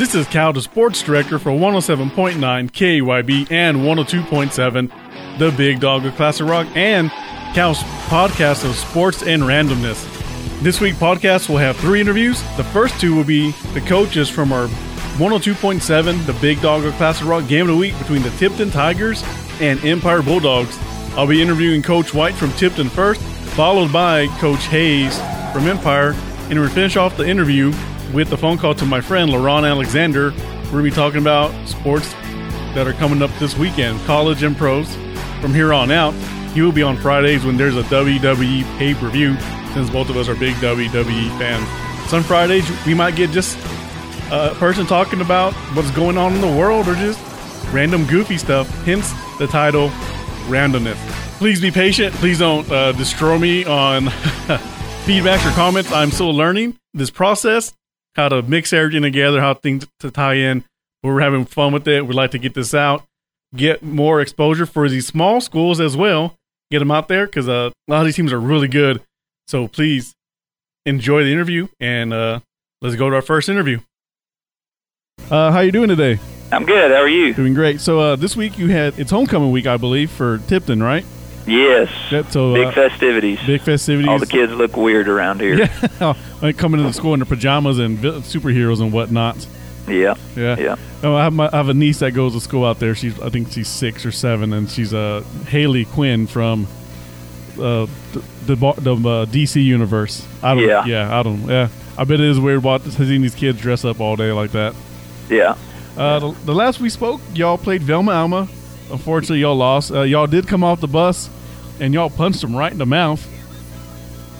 [0.00, 2.38] This is Cal, the sports director for 107.9
[2.70, 7.10] KYB and 102.7 The Big Dog of Classic Rock and
[7.52, 10.02] Cal's podcast of sports and randomness.
[10.62, 12.40] This week podcast will have three interviews.
[12.56, 14.68] The first two will be the coaches from our
[15.18, 19.22] 102.7 The Big Dog of Classic Rock game of the week between the Tipton Tigers
[19.60, 20.78] and Empire Bulldogs.
[21.10, 25.14] I'll be interviewing Coach White from Tipton first, followed by Coach Hayes
[25.52, 26.14] from Empire,
[26.48, 27.70] and we'll finish off the interview
[28.12, 30.30] with the phone call to my friend LaRon Alexander.
[30.30, 32.12] We're going to be talking about sports
[32.74, 34.94] that are coming up this weekend, college and pros.
[35.40, 36.12] From here on out,
[36.52, 39.38] he will be on Fridays when there's a WWE pay per view,
[39.72, 42.10] since both of us are big WWE fans.
[42.10, 43.58] Some Fridays, we might get just
[44.30, 47.20] a person talking about what's going on in the world or just
[47.72, 49.88] random goofy stuff, hence the title
[50.48, 50.96] Randomness.
[51.38, 52.14] Please be patient.
[52.16, 54.08] Please don't uh, destroy me on
[55.04, 55.90] feedback or comments.
[55.92, 57.72] I'm still learning this process
[58.20, 60.62] how to mix everything together, how things to tie in.
[61.02, 62.06] We're having fun with it.
[62.06, 63.04] We'd like to get this out,
[63.56, 66.36] get more exposure for these small schools as well.
[66.70, 69.02] Get them out there because uh, a lot of these teams are really good.
[69.48, 70.14] So please
[70.84, 72.40] enjoy the interview and uh,
[72.82, 73.80] let's go to our first interview.
[75.30, 76.18] Uh, how you doing today?
[76.52, 76.90] I'm good.
[76.90, 77.32] How are you?
[77.32, 77.80] Doing great.
[77.80, 81.04] So uh, this week you had it's homecoming week, I believe, for Tipton, right?
[81.46, 81.90] Yes.
[82.10, 83.40] Yep, so big uh, festivities.
[83.46, 84.08] big festivities.
[84.08, 85.68] All the kids look weird around here.
[86.00, 89.46] Yeah, like coming into school in their pajamas and superheroes and whatnot.
[89.88, 90.14] Yeah.
[90.36, 90.58] Yeah.
[90.58, 90.76] Yeah.
[91.02, 92.94] Oh, I have, my, I have a niece that goes to school out there.
[92.94, 96.66] She's I think she's six or seven, and she's uh, Harley Quinn from
[97.54, 100.26] uh, the the, the uh, DC universe.
[100.42, 100.64] I don't.
[100.68, 100.84] Yeah.
[100.84, 101.18] Yeah.
[101.18, 101.42] I don't.
[101.46, 101.68] Yeah.
[101.98, 104.74] I bet it is weird watching seeing these kids dress up all day like that.
[105.28, 105.56] Yeah.
[105.96, 108.48] Uh, the, the last we spoke, y'all played Velma Alma.
[108.90, 109.92] Unfortunately, y'all lost.
[109.92, 111.30] Uh, y'all did come off the bus,
[111.78, 113.26] and y'all punched them right in the mouth.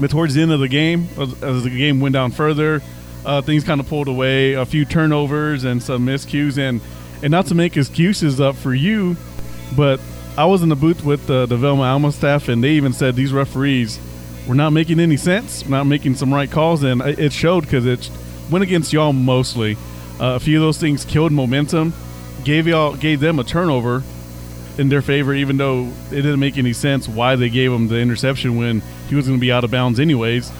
[0.01, 2.83] But towards the end of the game, as, as the game went down further,
[3.25, 4.55] uh, things kind of pulled away.
[4.55, 6.81] A few turnovers and some miscues, and
[7.23, 9.17] and not to make excuses up for you,
[9.77, 10.01] but
[10.39, 13.15] I was in the booth with the, the Velma Alma staff, and they even said
[13.15, 14.01] these referees
[14.49, 17.87] were not making any sense, not making some right calls, and it it showed because
[17.87, 18.11] it
[18.51, 19.77] went against y'all mostly.
[20.19, 21.93] Uh, a few of those things killed momentum,
[22.45, 24.03] gave y'all gave them a turnover
[24.79, 27.99] in their favor, even though it didn't make any sense why they gave him the
[27.99, 30.51] interception when he was going to be out of bounds anyways.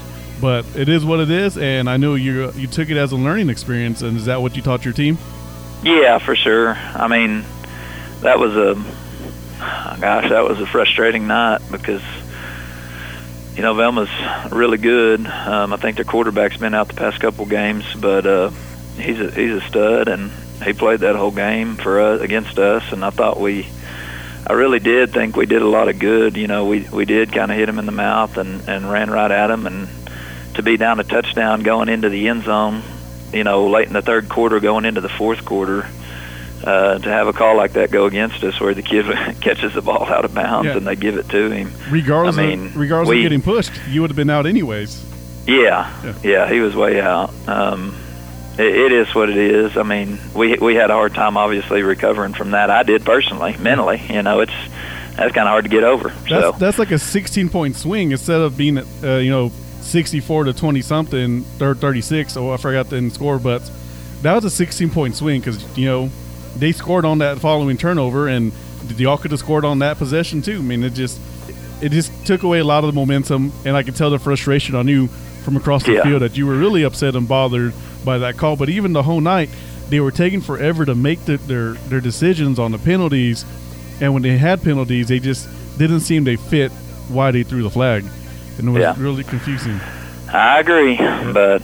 [0.41, 3.17] But it is what it is, and I know you you took it as a
[3.17, 4.01] learning experience.
[4.01, 5.19] And is that what you taught your team?
[5.83, 6.75] Yeah, for sure.
[6.75, 7.45] I mean,
[8.23, 8.75] that was a
[10.01, 12.03] gosh, that was a frustrating night because
[13.55, 14.11] you know Velma's
[14.53, 15.27] really good.
[15.27, 18.51] Um, I think their quarterback's been out the past couple games, but uh,
[18.97, 20.31] he's a he's a stud, and
[20.63, 22.93] he played that whole game for us against us.
[22.93, 23.69] And I thought we,
[24.47, 26.37] I really did think we did a lot of good.
[26.37, 29.11] You know, we we did kind of hit him in the mouth and and ran
[29.11, 29.89] right at him, and
[30.55, 32.83] to be down a touchdown going into the end zone,
[33.33, 35.87] you know, late in the third quarter, going into the fourth quarter.
[36.63, 39.07] Uh, to have a call like that go against us, where the kid
[39.41, 40.77] catches the ball out of bounds Yeah.
[40.77, 43.73] and they give it to him, Regardless, I mean, of, regardless we- of getting pushed,
[43.89, 45.03] you would have been out anyways.
[45.47, 46.15] Yeah, Yeah.
[46.23, 47.33] yeah, he was way out.
[47.49, 47.95] Um,
[48.59, 49.77] it, it is what it is.
[49.77, 52.71] I mean, we we had a hard time obviously recovering from that.
[52.71, 54.01] I did personally, mentally.
[54.11, 54.53] You know, it's
[55.17, 56.09] that's kind of hard to get over.
[56.29, 59.51] That's so that's like a 16 point swing instead of being uh, you know
[59.81, 62.37] 64 to 20 something or 36.
[62.37, 63.69] Oh, I forgot the score, but
[64.23, 66.11] that was a 16 point swing because you know
[66.57, 68.53] they scored on that following turnover, and
[68.97, 70.59] y'all could have scored on that possession too.
[70.59, 71.21] I mean, it just
[71.81, 74.75] it just took away a lot of the momentum, and I could tell the frustration
[74.75, 75.07] on you
[75.45, 76.03] from across the Yeah.
[76.03, 77.73] field that you were really upset and bothered
[78.05, 78.57] by that call.
[78.57, 79.51] But even the whole night,
[79.89, 83.45] they were taking forever to make the, their their decisions on the penalties,
[84.01, 86.71] and when they had penalties, they just didn't seem to fit
[87.09, 88.05] why they threw the flag,
[88.59, 88.95] and it was Yeah.
[88.99, 89.81] really confusing.
[90.33, 91.61] I agree, but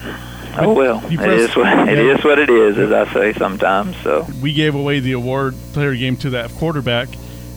[0.58, 1.90] oh well, press- is what yeah.
[1.92, 3.96] is what it is, as I say sometimes.
[4.02, 7.08] So we gave away the award player game to that quarterback,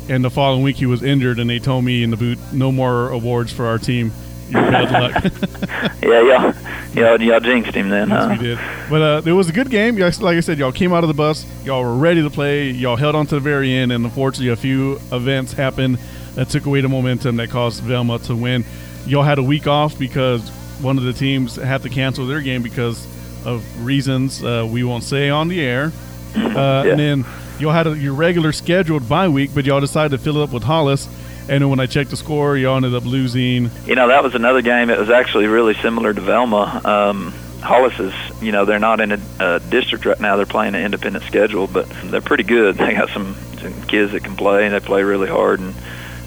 [0.07, 2.71] and the following week he was injured, and they told me in the boot, no
[2.71, 4.11] more awards for our team.
[4.49, 5.23] You're bad luck.
[6.03, 6.53] yeah, y'all
[6.93, 8.29] y'all y'all jinxed him then, Yes, huh?
[8.31, 8.59] we did.
[8.89, 9.95] But uh, it was a good game.
[9.97, 11.45] Like I said, y'all came out of the bus.
[11.63, 12.69] Y'all were ready to play.
[12.71, 15.97] Y'all held on to the very end, and unfortunately, a few events happened
[16.35, 18.63] that took away the momentum that caused Velma to win.
[19.05, 20.49] Y'all had a week off because
[20.81, 23.05] one of the teams had to cancel their game because
[23.45, 25.91] of reasons uh, we won't say on the air.
[26.35, 26.83] Uh, Yeah.
[26.83, 27.25] And then
[27.59, 30.51] y'all had a, your regular scheduled bye week, but y'all decided to fill it up
[30.51, 31.07] with Hollis.
[31.49, 33.71] And when I checked the score, y'all ended up losing.
[33.85, 34.89] You know, that was another game.
[34.91, 36.81] It was actually really similar to Velma.
[36.85, 40.35] Um, Hollis is, you know, they're not in a uh, district right now.
[40.37, 42.77] They're playing an independent schedule, but they're pretty good.
[42.77, 45.59] They got some, some kids that can play, and they play really hard.
[45.59, 45.73] And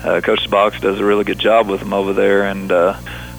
[0.02, 2.44] uh, Coach Box does a really good job with them over there.
[2.44, 2.98] And uh,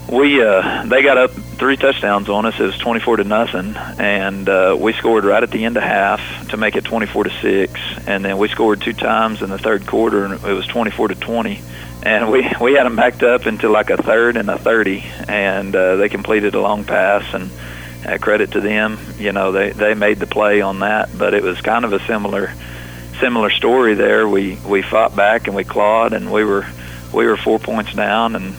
[0.09, 1.31] we uh, they got up
[1.63, 2.59] three touchdowns on us.
[2.59, 6.19] It was 24 to nothing, and uh, we scored right at the end of half
[6.49, 7.79] to make it 24 to six.
[8.05, 11.15] And then we scored two times in the third quarter, and it was 24 to
[11.15, 11.61] 20.
[12.03, 15.73] And we we had them backed up into like a third and a 30, and
[15.73, 17.33] uh, they completed a long pass.
[17.33, 17.49] And
[18.05, 21.17] uh, credit to them, you know, they they made the play on that.
[21.17, 22.53] But it was kind of a similar
[23.21, 24.27] similar story there.
[24.27, 26.67] We we fought back and we clawed, and we were
[27.13, 28.53] we were four points down and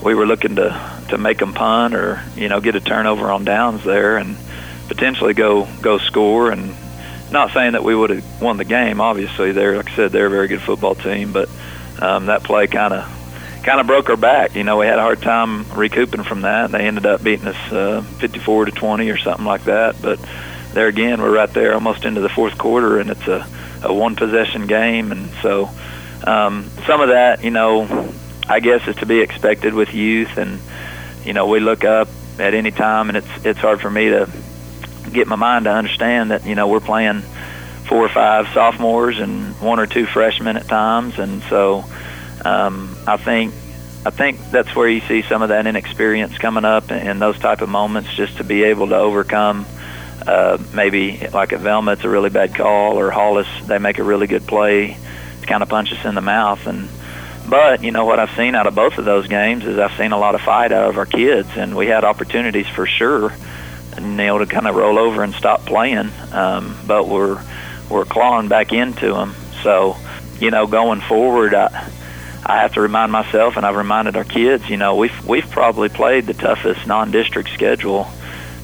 [0.00, 3.44] we were looking to to make them punt or you know get a turnover on
[3.44, 4.36] downs there and
[4.88, 6.50] potentially go go score.
[6.50, 6.74] And
[7.30, 10.26] not saying that we would have won the game obviously they're like I said they're
[10.26, 11.48] a very good football team but
[12.00, 14.54] um, that play kind of kind of broke our back.
[14.54, 16.70] You know we had a hard time recouping from that.
[16.70, 20.00] They ended up beating us uh, 54 to 20 or something like that.
[20.00, 20.20] But
[20.72, 23.46] there again we're right there almost into the fourth quarter and it's a,
[23.82, 25.10] a one possession game.
[25.10, 25.68] And so
[26.24, 28.12] um, some of that you know
[28.48, 30.60] I guess is to be expected with youth, and
[31.26, 32.08] you know we look up
[32.38, 34.28] at any time, and it's it's hard for me to
[35.12, 37.22] get my mind to understand that you know we're playing
[37.88, 41.84] four or five sophomores and one or two freshmen at times, and so
[42.44, 43.52] um, I think
[44.04, 47.60] I think that's where you see some of that inexperience coming up in those type
[47.60, 49.66] of moments, just to be able to overcome.
[50.26, 54.02] Uh, maybe like at Velma, it's a really bad call, or Hollis, they make a
[54.02, 54.96] really good play
[55.40, 56.88] to kind of punch us in the mouth, and
[57.48, 60.12] but you know what I've seen out of both of those games is I've seen
[60.12, 63.32] a lot of fight out of our kids, and we had opportunities for sure,
[64.00, 66.10] know, to kind of roll over and stop playing.
[66.32, 67.40] Um, but we're
[67.88, 69.34] we're clawing back into them.
[69.62, 69.96] So,
[70.40, 71.90] you know, going forward, I
[72.44, 75.88] I have to remind myself, and I've reminded our kids, you know, we've we've probably
[75.88, 78.08] played the toughest non-district schedule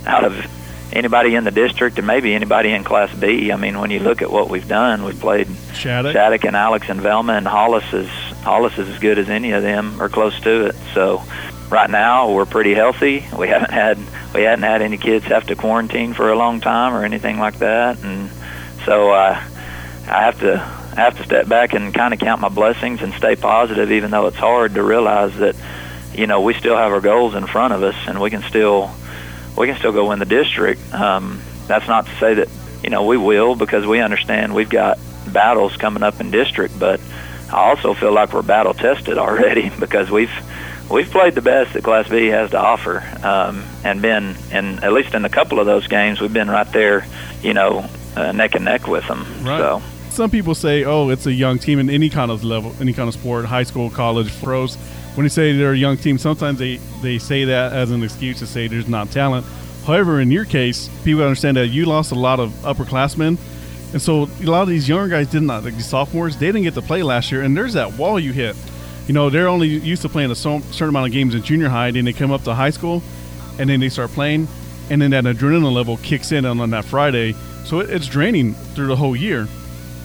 [0.06, 0.35] out of
[0.92, 3.50] anybody in the district and maybe anybody in Class B.
[3.50, 6.88] I mean, when you look at what we've done, we've played Shattuck, Shattuck and Alex
[6.88, 8.08] and Velma, and Hollis is
[8.42, 10.76] Hollis is as good as any of them or close to it.
[10.94, 11.22] So
[11.70, 13.24] right now we're pretty healthy.
[13.36, 13.98] We haven't had
[14.34, 17.58] we hadn't had any kids have to quarantine for a long time or anything like
[17.58, 18.30] that, and
[18.84, 19.42] so uh,
[20.08, 20.54] I have to
[20.92, 24.10] I have to step back and kind of count my blessings and stay positive, even
[24.10, 25.56] though it's hard to realize that
[26.14, 28.90] you know we still have our goals in front of us and we can still
[29.56, 30.81] we can still go win the district.
[30.93, 32.49] Um, that's not to say that
[32.82, 34.99] you know we will because we understand we've got
[35.32, 37.00] battles coming up in district, but
[37.50, 40.32] I also feel like we're battle tested already because we've
[40.90, 44.93] we've played the best that Class B has to offer, um, and been and at
[44.93, 47.06] least in a couple of those games we've been right there,
[47.43, 49.25] you know, uh, neck and neck with them.
[49.43, 49.58] Right.
[49.58, 52.93] So some people say, "Oh, it's a young team in any kind of level, any
[52.93, 54.76] kind of sport, high school, college, pros."
[55.14, 58.38] When you say they're a young team, sometimes they they say that as an excuse
[58.38, 59.47] to say there's not talent.
[59.87, 63.37] However, in your case, people understand that you lost a lot of upperclassmen,
[63.93, 66.62] and so a lot of these younger guys did not, like the sophomores, they didn't
[66.62, 67.43] get to play last year.
[67.43, 68.56] And there's that wall you hit.
[69.06, 71.91] You know, they're only used to playing a certain amount of games in junior high,
[71.91, 73.03] then they come up to high school,
[73.59, 74.49] and then they start playing,
[74.88, 77.35] and then that adrenaline level kicks in on, on that Friday.
[77.64, 79.47] So it, it's draining through the whole year.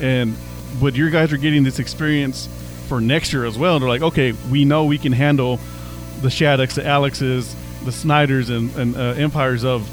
[0.01, 0.35] And
[0.81, 2.49] but your guys are getting this experience
[2.87, 3.79] for next year as well.
[3.79, 5.59] They're like, okay, we know we can handle
[6.21, 7.55] the Shattucks, the Alexes,
[7.85, 9.89] the Snyders, and, and uh, Empires of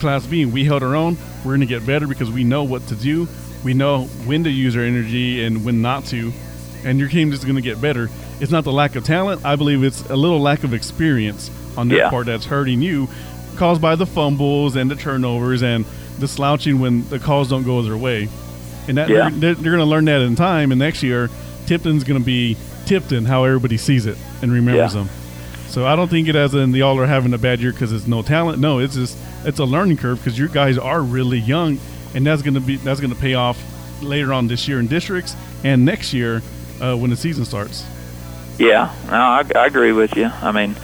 [0.00, 0.44] Class B.
[0.44, 1.16] We held our own.
[1.44, 3.28] We're going to get better because we know what to do.
[3.64, 6.32] We know when to use our energy and when not to.
[6.84, 8.08] And your team is going to get better.
[8.40, 9.44] It's not the lack of talent.
[9.44, 12.10] I believe it's a little lack of experience on their Yeah.
[12.10, 13.08] part that's hurting you,
[13.56, 15.84] caused by the fumbles and the turnovers and
[16.18, 18.28] the slouching when the calls don't go their way.
[18.86, 19.28] And that Yeah.
[19.32, 20.70] they're, they're going to learn that in time.
[20.72, 21.28] And next year,
[21.68, 22.56] Tipton's going to be
[22.86, 25.00] Tipton, how everybody sees it and remembers Yeah.
[25.02, 25.10] them.
[25.68, 27.92] So I don't think it as in the all are having a bad year because
[27.92, 28.58] it's no talent.
[28.58, 31.78] No, it's just it's a learning curve because your guys are really young,
[32.14, 33.62] and that's gonna be that's gonna pay off
[34.02, 36.40] later on this year in districts and next year
[36.80, 37.84] uh, when the season starts.
[38.58, 40.24] Yeah, no, I, I agree with you.
[40.26, 40.74] I mean,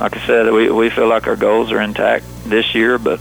[0.00, 3.18] like I said, we we feel like our goals are intact this year, but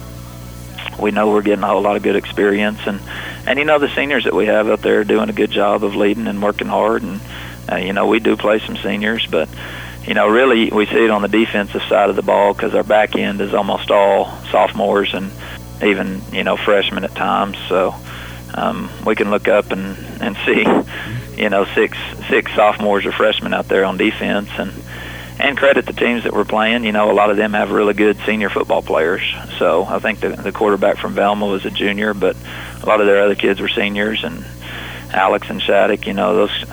[0.99, 2.99] we know we're getting a whole lot of good experience, and
[3.47, 5.83] and you know the seniors that we have out there are doing a good job
[5.83, 7.21] of leading and working hard, and
[7.71, 9.49] uh, you know we do play some seniors, but
[10.05, 12.83] you know really we see it on the defensive side of the ball because our
[12.83, 15.31] back end is almost all sophomores and
[15.83, 17.95] even you know freshmen at times, so
[18.53, 20.65] um, we can look up and and see
[21.41, 21.97] you know six
[22.29, 24.49] six sophomores or freshmen out there on defense.
[24.57, 24.71] And
[25.47, 26.83] and credit the teams that we're playing.
[26.83, 29.21] You know, a lot of them have really good senior football players.
[29.57, 32.35] So I think the, the quarterback from Velma was a junior, but
[32.81, 34.23] a lot of their other kids were seniors.
[34.23, 34.45] And
[35.13, 36.63] Alex and Shattuck, you know, those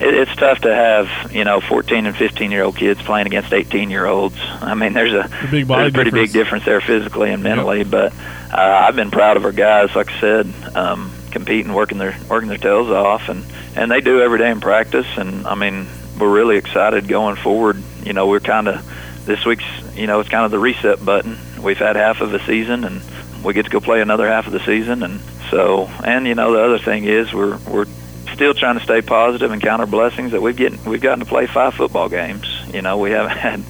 [0.00, 3.52] it, it's tough to have you know 14 and 15 year old kids playing against
[3.52, 4.36] 18 year olds.
[4.40, 6.32] I mean, there's a The big there's a pretty difference.
[6.32, 7.84] big difference there physically and mentally.
[7.84, 8.12] But
[8.52, 12.48] uh, I've been proud of our guys, like I said, um, competing, working their working
[12.48, 13.44] their tails off, and
[13.76, 15.06] and they do every day in practice.
[15.16, 15.86] And I mean,
[16.18, 17.82] we're really excited going forward.
[18.04, 18.84] You know, we're kind of
[19.26, 19.64] this week's,
[19.94, 21.38] you know, it's kind of the reset button.
[21.62, 23.00] We've had half of the season, and
[23.44, 26.52] we get to go play another half of the season, and so, and you know,
[26.52, 27.86] the other thing is we're we're
[28.32, 31.26] still trying to stay positive and count our blessings that we've get we've gotten to
[31.26, 32.46] play five football games.
[32.72, 33.62] You know, we haven't had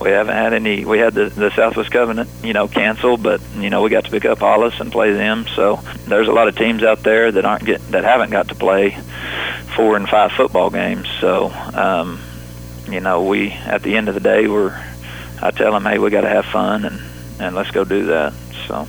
[0.00, 0.84] we haven't had any.
[0.84, 4.10] We had the, the Southwest Covenant, you know, canceled, but you know we got to
[4.10, 5.46] pick up Hollis and play them.
[5.54, 8.54] So there's a lot of teams out there that aren't get that haven't got to
[8.54, 8.98] play
[9.74, 11.08] four and five football games.
[11.20, 12.20] So um,
[12.88, 14.76] you know we at the end of the day we're
[15.42, 17.00] I tell them hey we got to have fun and
[17.38, 18.32] and let's go do that.
[18.66, 18.88] So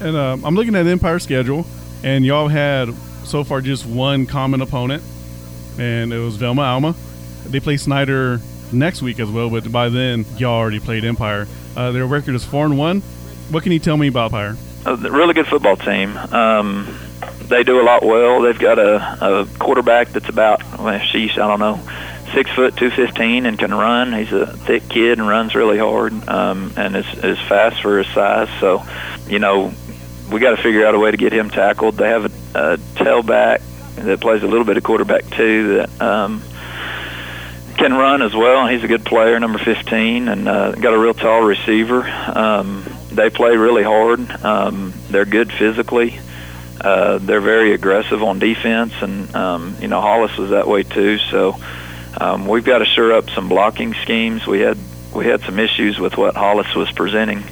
[0.00, 1.66] and uh, I'm looking at Empire schedule
[2.02, 2.90] and y'all had
[3.24, 5.02] so far just one common opponent
[5.78, 6.94] and it was Velma Alma.
[7.46, 8.40] They play Snyder
[8.72, 11.46] next week as well, but by then y'all already played Empire.
[11.76, 13.00] Uh, their record is four and one.
[13.50, 14.56] What can you tell me about Empire?
[14.86, 16.16] A really good football team.
[16.16, 16.98] Um,
[17.42, 18.42] they do a lot well.
[18.42, 21.80] They've got a, a quarterback that's about, well, sheesh, I don't know,
[22.34, 24.12] six foot two fifteen and can run.
[24.12, 28.06] He's a thick kid and runs really hard um, and is is fast for his
[28.08, 28.48] size.
[28.60, 28.82] So,
[29.26, 29.72] you know,
[30.30, 31.96] we got to figure out a way to get him tackled.
[31.96, 33.62] They have a, a tailback
[33.96, 36.42] that plays a little bit of quarterback too that um,
[37.76, 38.66] can run as well.
[38.66, 42.02] He's a good player, number 15, and uh, got a real tall receiver.
[42.08, 44.30] Um, they play really hard.
[44.44, 46.18] Um, they're good physically.
[46.80, 51.18] Uh, they're very aggressive on defense, and um, you know Hollis was that way too.
[51.18, 51.56] So
[52.20, 54.46] um, we've got to sure up some blocking schemes.
[54.46, 54.76] We had
[55.14, 57.42] we had some issues with what Hollis was presenting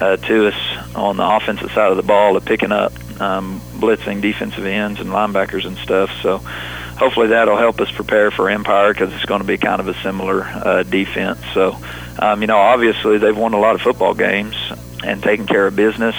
[0.00, 4.20] uh, to us on the offensive side of the ball, of picking up um, blitzing
[4.20, 6.10] defensive ends and linebackers and stuff.
[6.22, 9.88] So hopefully that'll help us prepare for Empire because it's going to be kind of
[9.88, 11.40] a similar uh, defense.
[11.52, 11.76] So,
[12.18, 14.56] um, you know, obviously they've won a lot of football games
[15.02, 16.16] and taken care of business.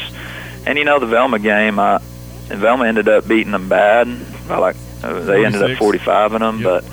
[0.66, 2.00] And you know, the Velma game, uh,
[2.48, 4.08] Velma ended up beating them bad.
[4.48, 6.84] By like uh, they ended up 45 in them, yep.
[6.84, 6.92] but.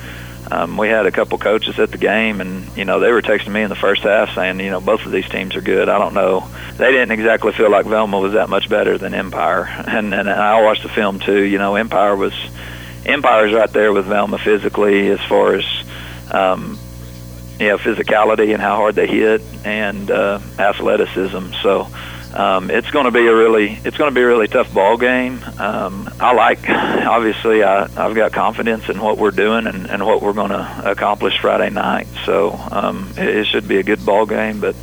[0.53, 3.51] Um, we had a couple coaches at the game, and you know they were texting
[3.51, 5.89] me in the first half saying, you know, both of these teams are good.
[5.89, 6.47] I don't know.
[6.77, 10.61] They didn't exactly feel like Velma was that much better than Empire, and and I
[10.61, 11.41] watched the film too.
[11.41, 12.35] You know, Empire was
[13.03, 15.65] Empire's right there with Velma physically as far as
[16.29, 16.77] um,
[17.59, 21.53] you know physicality and how hard they hit and uh, athleticism.
[21.63, 21.87] So
[22.33, 24.97] um, it's going to be a really it's going to be a really tough ball
[24.97, 25.39] game.
[25.59, 30.21] Um, I like obviously I, I've got confidence in what we're doing and, and what
[30.21, 32.07] we're going to accomplish Friday night.
[32.25, 34.75] So um, it, it should be a good ball game, but.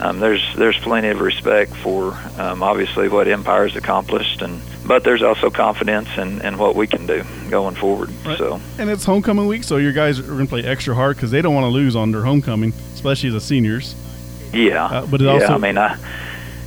[0.00, 5.22] Um, there's there's plenty of respect for um, obviously what Empire's accomplished and but there's
[5.22, 8.10] also confidence in, in what we can do going forward.
[8.24, 8.38] Right.
[8.38, 11.30] So, and it's homecoming week, so your guys are going to play extra hard because
[11.30, 13.94] they don't want to lose on their homecoming, especially the seniors.
[14.52, 15.96] Yeah, uh, but it yeah, also, I mean, I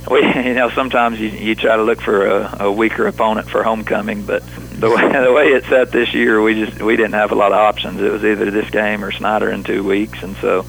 [0.10, 3.62] we you know sometimes you you try to look for a, a weaker opponent for
[3.62, 4.42] homecoming, but
[4.78, 7.52] the way the way it's set this year, we just we didn't have a lot
[7.52, 8.00] of options.
[8.00, 10.66] It was either this game or Snyder in two weeks, and so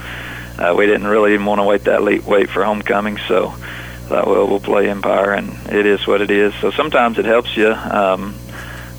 [0.57, 3.17] uh, we didn't really even want to wait that late wait for homecoming.
[3.27, 3.53] So
[4.07, 6.53] thought, well, we'll play Empire, and it is what it is.
[6.55, 7.69] So sometimes it helps you.
[7.69, 8.35] Um,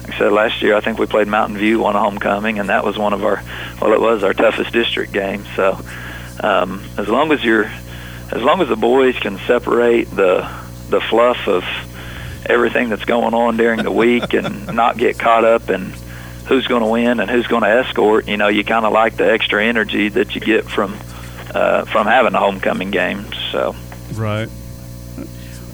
[0.03, 2.69] like I said last year, I think we played Mountain View on a homecoming, and
[2.69, 3.43] that was one of our,
[3.81, 5.45] well, it was our toughest district game.
[5.57, 5.81] So
[6.41, 7.71] um, as long as you're,
[8.33, 10.49] as long as the boys can separate the
[10.91, 11.65] the fluff of
[12.47, 15.93] everything that's going on during the week and not get caught up in
[16.47, 19.17] who's going to win and who's going to escort, you know, you kind of like
[19.17, 20.99] the extra energy that you get from
[21.55, 23.27] uh, from having a homecoming game.
[23.53, 23.75] So
[24.15, 24.49] right.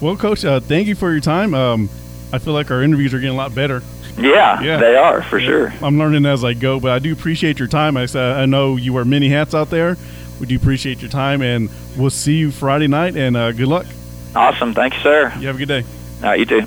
[0.01, 1.53] Well, Coach, uh, thank you for your time.
[1.53, 1.89] Um,
[2.33, 3.81] I feel like our interviews are getting a lot better.
[4.17, 4.77] Yeah, yeah.
[4.77, 5.47] they are for yeah.
[5.47, 5.73] sure.
[5.81, 7.97] I'm learning as I go, but I do appreciate your time.
[7.97, 9.97] I, I know you wear many hats out there.
[10.39, 13.15] We do appreciate your time, and we'll see you Friday night.
[13.15, 13.85] And uh, good luck.
[14.35, 15.33] Awesome, thank you, sir.
[15.39, 15.83] You have a good day.
[16.17, 16.65] All right, you too.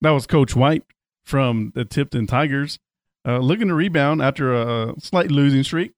[0.00, 0.84] That was Coach White
[1.24, 2.78] from the Tipton Tigers,
[3.26, 5.92] uh, looking to rebound after a slight losing streak.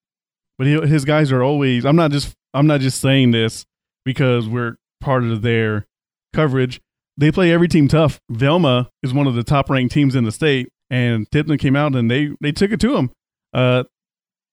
[0.57, 1.85] But he, his guys are always.
[1.85, 2.35] I'm not just.
[2.55, 3.65] I'm not just saying this
[4.05, 5.87] because we're part of their
[6.33, 6.81] coverage.
[7.17, 8.21] They play every team tough.
[8.31, 11.95] Velma is one of the top ranked teams in the state, and Tipton came out
[11.95, 13.13] and they they took it to them.
[13.53, 13.85] Uh,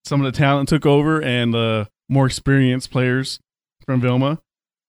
[0.03, 3.39] some of the talent took over, and the more experienced players
[3.85, 4.41] from Velma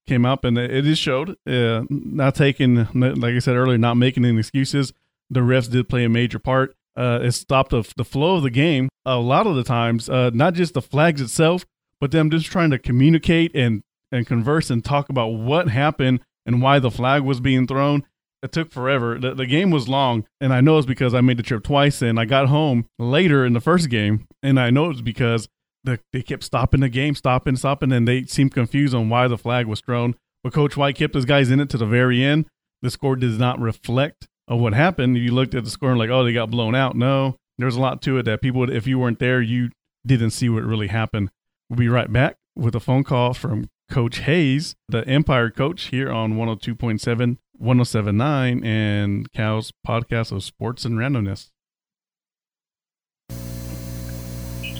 [0.06, 1.36] came up, and it just showed.
[1.46, 4.92] Uh, not taking, like I said earlier, not making any excuses.
[5.30, 6.76] The refs did play a major part.
[6.96, 10.08] Uh, it stopped the, the flow of the game a lot of the times.
[10.08, 11.66] Uh, not just the flags itself,
[12.00, 13.82] but them just trying to communicate and
[14.12, 18.04] and converse and talk about what happened and why the flag was being thrown.
[18.42, 19.18] It took forever.
[19.18, 22.02] The, the game was long, and I know it's because I made the trip twice,
[22.02, 25.48] and I got home later in the first game, and I know it's because
[25.86, 29.38] the, they kept stopping the game, stopping, stopping, and they seemed confused on why the
[29.38, 30.14] flag was thrown.
[30.44, 32.46] But Coach White kept his guys in it to the very end.
[32.82, 35.16] The score does not reflect of what happened.
[35.16, 36.94] You looked at the score and like, oh, they got blown out.
[36.94, 39.70] No, there's a lot to it that people, if you weren't there, you
[40.06, 41.30] didn't see what really happened.
[41.68, 46.10] We'll be right back with a phone call from Coach Hayes, the Empire coach here
[46.10, 51.50] on 102.7, 1079, and Cal's podcast of sports and randomness.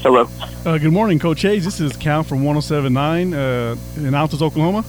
[0.07, 0.29] Hello.
[0.65, 1.65] Uh, good morning, Coach Hayes.
[1.65, 4.85] This is Cal from 1079 uh, in Altus, Oklahoma.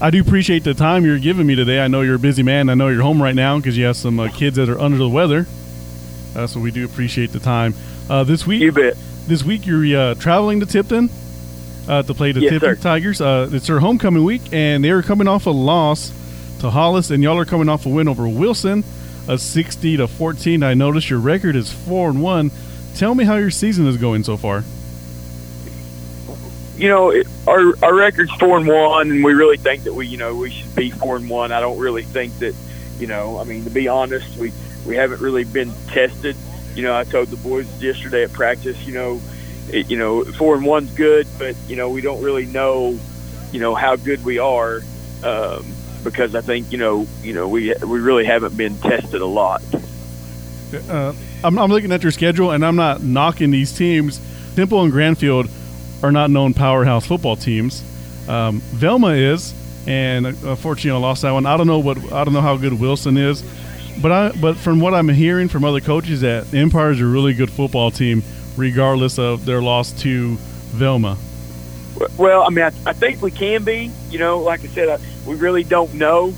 [0.00, 1.78] I do appreciate the time you're giving me today.
[1.80, 2.70] I know you're a busy man.
[2.70, 4.96] I know you're home right now because you have some uh, kids that are under
[4.96, 5.44] the weather.
[6.34, 7.74] Uh, so we do appreciate the time.
[8.08, 8.96] Uh, this week, You bet.
[9.26, 11.10] this week you're uh, traveling to Tipton
[11.86, 12.82] uh, to play the Yes, Tipton sir.
[12.82, 13.20] Tigers.
[13.20, 16.12] Uh, it's their homecoming week, and they are coming off a loss
[16.60, 18.84] to Hollis, and y'all are coming off a win over Wilson,
[19.28, 20.62] a 60 to 14.
[20.62, 22.50] I noticed your record is four and one.
[22.96, 24.64] Tell me how your season is going so far.
[26.76, 30.06] You know, it, our our record's four and one, and we really think that we,
[30.06, 31.52] you know, we should be four and one.
[31.52, 32.54] I don't really think that,
[32.98, 34.52] you know, I mean, to be honest, we
[34.86, 36.36] we haven't really been tested.
[36.74, 39.20] You know, I told the boys yesterday at practice, you know,
[39.70, 42.98] it, you know, four and one's good, but you know, we don't really know,
[43.52, 44.82] you know, how good we are,
[45.22, 45.64] um,
[46.02, 49.62] because I think, you know, you know, we we really haven't been tested a lot.
[50.88, 51.12] Uh,
[51.44, 54.20] I'm, I'm looking at your schedule, and I'm not knocking these teams.
[54.54, 55.50] Temple and Grandfield
[56.02, 57.82] are not known powerhouse football teams.
[58.28, 59.54] Um, Velma is,
[59.86, 61.46] and uh, unfortunately, I lost that one.
[61.46, 63.42] I don't know what I don't know how good Wilson is,
[64.00, 67.34] but I but from what I'm hearing from other coaches, that Empire is a really
[67.34, 68.22] good football team,
[68.56, 70.36] regardless of their loss to
[70.70, 71.16] Velma.
[72.16, 73.90] Well, I mean, I, I think we can be.
[74.10, 76.32] You know, like I said, I, we really don't know.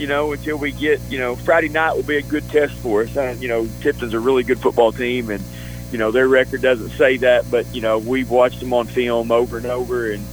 [0.00, 0.98] You know, until we get.
[1.10, 3.14] You know, Friday night will be a good test for us.
[3.16, 5.44] Uh, you know, Tipton's a really good football team, and
[5.92, 9.30] you know their record doesn't say that, but you know we've watched them on film
[9.30, 10.24] over and over, and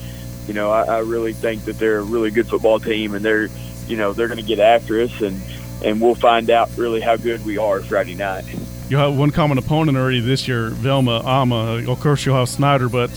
[0.47, 3.49] you know I, I really think that they're a really good football team, and they're
[3.87, 5.41] you know they're going to get after us, and
[5.83, 8.45] and we'll find out really how good we are Friday night.
[8.89, 11.83] You have one common opponent already this year, Velma, Alma.
[11.85, 13.09] Of course, you'll have Snyder, but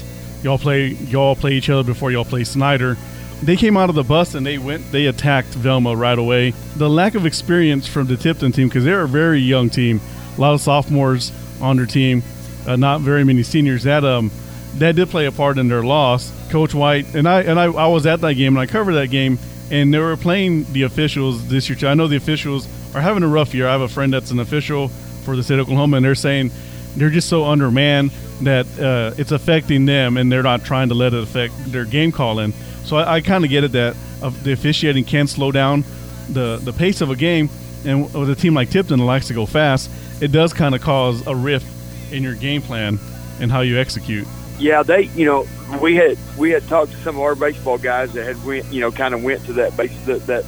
[0.42, 2.97] y'all play y'all play each other before y'all play Snyder.
[3.42, 6.50] They came out of the bus and they went they attacked Velma right away.
[6.76, 10.00] The lack of experience from the Tipton team because they're a very young team,
[10.37, 12.23] a lot of sophomores on their team,
[12.67, 13.84] uh, not very many seniors.
[13.84, 14.30] That um
[14.75, 16.32] that did play a part in their loss.
[16.50, 19.08] Coach White and I and I, I was at that game and I covered that
[19.08, 19.38] game
[19.71, 21.88] and they were playing the officials this year too.
[21.88, 23.69] I know the officials are having a rough year.
[23.69, 24.88] I have a friend that's an official
[25.25, 26.50] for the state of Oklahoma and they're saying
[26.97, 28.10] they're just so undermanned
[28.43, 32.12] that uh, it's affecting them and they're not trying to let it affect their game
[32.12, 32.52] calling.
[32.84, 35.84] So I, I kind of get it that uh, the officiating can slow down
[36.28, 37.49] the, the pace of a game.
[37.84, 39.90] And with a team like Tipton that likes to go fast,
[40.21, 41.66] it does kind of cause a rift
[42.12, 42.99] in your game plan
[43.40, 44.26] and how you execute.
[44.58, 45.47] Yeah, they, you know,
[45.80, 48.80] we had we had talked to some of our baseball guys that had went, you
[48.80, 50.45] know, kind of went to that base that that,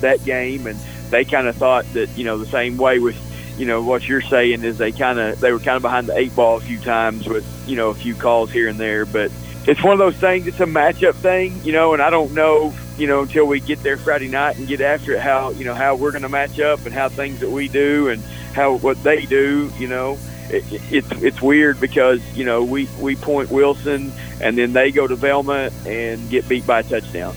[0.00, 0.78] that game, and
[1.10, 3.18] they kind of thought that, you know, the same way with,
[3.58, 6.16] you know, what you're saying is they kind of they were kind of behind the
[6.16, 9.30] eight ball a few times with, you know, a few calls here and there, but
[9.66, 10.46] it's one of those things.
[10.46, 13.82] It's a matchup thing, you know, and I don't know, you know, until we get
[13.82, 16.58] there Friday night and get after it, how you know how we're going to match
[16.60, 18.22] up and how things that we do and
[18.54, 20.18] how what they do, you know
[20.52, 25.06] it, it's it's weird because you know we we point Wilson and then they go
[25.06, 27.34] to Velma and get beat by a touchdown,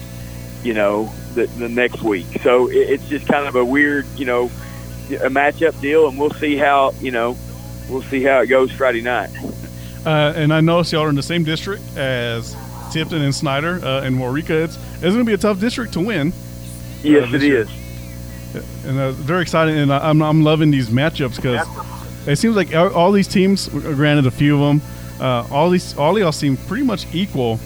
[0.64, 2.26] you know, the, the next week.
[2.44, 4.46] So it, it's just kind of a weird, you know,
[5.10, 7.38] a matchup deal, and we'll see how you know
[7.90, 9.30] we'll see how it goes Friday night.
[10.06, 12.56] Uh, and I noticed y'all are in the same district as
[12.92, 14.66] Tipton and Snyder uh, and Waurika.
[14.66, 16.34] It's, it's going to be a tough district to win.
[17.02, 17.62] Yes, this it year.
[17.62, 18.86] is.
[18.86, 19.78] And uh, very exciting.
[19.78, 21.68] And I'm, I'm loving these matchups because
[22.28, 24.90] it seems like all all these teams, granted a few of them,
[25.20, 27.60] uh, all these all y'all seem pretty much equal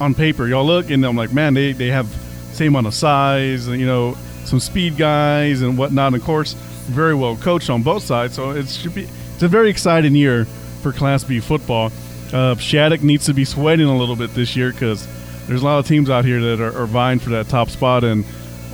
[0.00, 0.46] on paper.
[0.46, 2.06] Y'all look and I'm like, man, they, they have
[2.52, 6.08] same amount of size, and you know, some speed guys and whatnot.
[6.08, 8.34] And of course, very well coached on both sides.
[8.34, 10.46] So it should be it's a very exciting year
[10.76, 11.92] for Class B football.
[12.32, 15.06] Uh, Shattuck needs to be sweating a little bit this year because
[15.46, 18.02] there's a lot of teams out here that are, are vying for that top spot,
[18.04, 18.24] and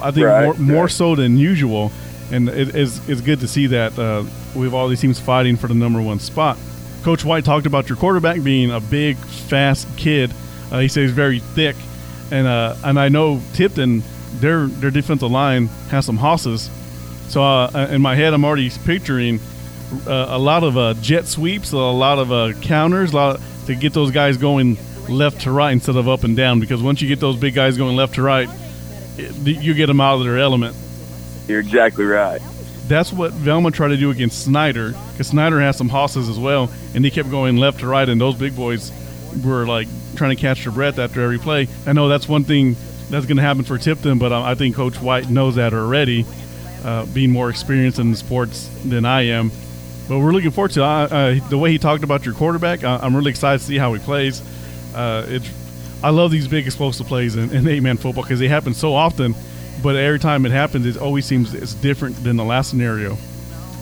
[0.03, 1.93] I think Right, more, more so than usual.
[2.31, 5.57] And it is it's good to see that uh, we have all these teams fighting
[5.57, 6.57] for the number one spot.
[7.03, 10.33] Coach White talked about your quarterback being a big, fast kid.
[10.71, 11.77] Uh, he says he's very thick,
[12.31, 14.03] and uh, and I know Tipton,
[14.37, 16.71] their their defensive line has some hosses.
[17.29, 19.41] So uh, in my head, I'm already picturing
[20.07, 23.74] uh, a lot of uh, jet sweeps, a lot of uh, counters, a lot to
[23.74, 24.76] get those guys going
[25.09, 26.61] left to right instead of up and down.
[26.61, 28.48] Because once you get those big guys going left to right,
[29.18, 30.76] it, you get them out of their element.
[31.48, 32.40] You're exactly right.
[32.88, 36.70] That's what Velma tried to do against Snyder, because Snyder has some hosses as well,
[36.94, 38.92] and he kept going left to right, and those big boys
[39.44, 41.68] were like trying to catch their breath after every play.
[41.87, 42.76] I know that's one thing
[43.09, 46.26] that's going to happen for Tipton, but I think Coach White knows that already,
[46.85, 49.50] uh, being more experienced in the sports than I am.
[50.09, 52.85] But we're looking forward to uh, uh, the way he talked about your quarterback.
[52.85, 54.43] I, I'm really excited to see how he plays.
[54.95, 55.49] Uh, it's
[56.05, 58.93] I love these big explosive plays in, in eight man football because they happen so
[58.95, 59.35] often,
[59.83, 63.17] but every time it happens, it always seems it's different than the last scenario.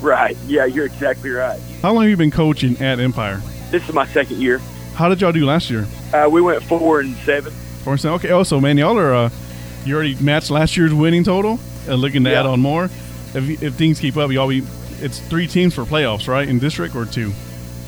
[0.02, 0.36] Right.
[0.46, 1.58] Yeah, you're exactly right.
[1.82, 3.40] How long have you been coaching at Empire?
[3.70, 4.58] This is my second year.
[4.94, 5.86] How did y'all do last year?
[6.12, 7.52] Uh, we went four and seven.
[7.84, 8.16] Four and seven.
[8.16, 8.30] Okay.
[8.30, 9.30] Also, man, y'all are uh,
[9.86, 11.58] you already matched last year's winning total.
[11.88, 12.40] Uh, looking to Yeah.
[12.40, 12.84] add on more.
[13.34, 14.62] If, if things keep up, y'all be.
[15.02, 16.48] It's three teams for playoffs, right?
[16.48, 17.32] In district or two?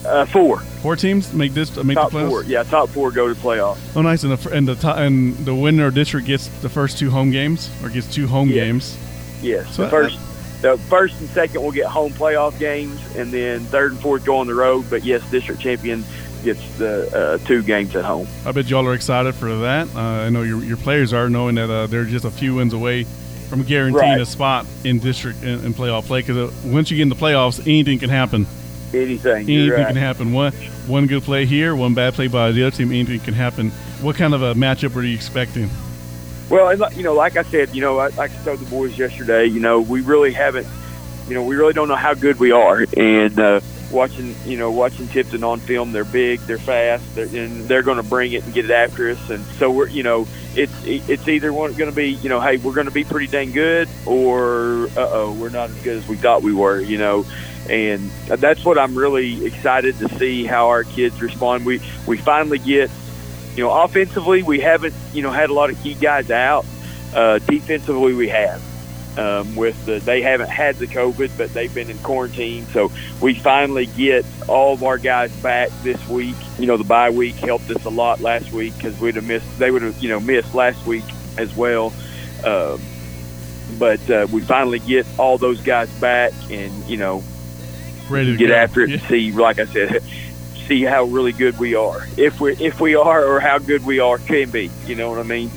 [0.04, 0.58] Uh, four.
[0.58, 2.28] Four teams make this make Top the playoffs.
[2.28, 2.44] four.
[2.44, 3.78] Yeah, top four go to playoffs.
[3.94, 4.24] Oh, nice.
[4.24, 7.30] And the and the to- and the winner of district gets the first two home
[7.30, 8.64] games or gets two home Yeah.
[8.64, 8.96] games.
[9.42, 9.74] Yes.
[9.76, 10.18] So the first,
[10.60, 14.36] the first and second will get home playoff games, and then third and fourth go
[14.38, 14.86] on the road.
[14.90, 16.04] But yes, district champion
[16.42, 18.26] gets the uh, two games at home.
[18.44, 19.86] I bet y'all are excited for that.
[19.94, 22.72] Uh, I know your your players are, knowing that uh, they're just a few wins
[22.72, 23.06] away
[23.52, 24.20] from guaranteeing Right.
[24.20, 26.22] a spot in district in, in playoff play.
[26.22, 28.46] Because uh, once you get in the playoffs, anything can happen.
[28.94, 29.36] Anything.
[29.48, 29.86] Anything right.
[29.88, 30.32] can happen.
[30.32, 30.52] One
[30.86, 32.90] one good play here, one bad play by the other team.
[32.92, 33.70] Anything can happen.
[34.00, 35.68] What kind of a matchup are you expecting?
[36.48, 39.44] Well, you know, like I said, you know, I- like I told the boys yesterday,
[39.44, 40.66] you know, we really haven't,
[41.28, 42.86] you know, we really don't know how good we are.
[42.96, 43.60] And uh,
[43.92, 47.98] watching, you know, watching Tipton on film, they're big, they're fast, they're, and they're going
[47.98, 49.30] to bring it and get it after us.
[49.30, 52.74] And so we're, you know, it's it's either going to be, you know, hey, we're
[52.74, 56.16] going to be pretty dang good, or uh oh, we're not as good as we
[56.16, 57.24] thought we were, you know.
[57.70, 61.64] And that's what I'm really excited to see how our kids respond.
[61.64, 62.90] We we finally get
[63.56, 66.64] you know, offensively, we haven't, you know, had a lot of key guys out.
[67.14, 68.62] Uh, defensively, we have.
[69.18, 72.64] Um, with the, they haven't had the COVID, but they've been in quarantine.
[72.72, 76.34] So we finally get all of our guys back this week.
[76.58, 79.58] You know, the bye week helped us a lot last week because we'd have missed.
[79.58, 81.04] They would have, you know, missed last week
[81.36, 81.92] as well.
[82.42, 82.80] Um,
[83.78, 87.22] but uh, we finally get all those guys back, and you know,
[88.08, 88.54] Ready to get go.
[88.54, 88.96] after it Yeah.
[88.96, 90.02] and see, like I said,
[90.66, 92.06] see how really good we are.
[92.16, 94.70] If we if we are, or how good we are can be.
[94.86, 95.50] You know what I mean?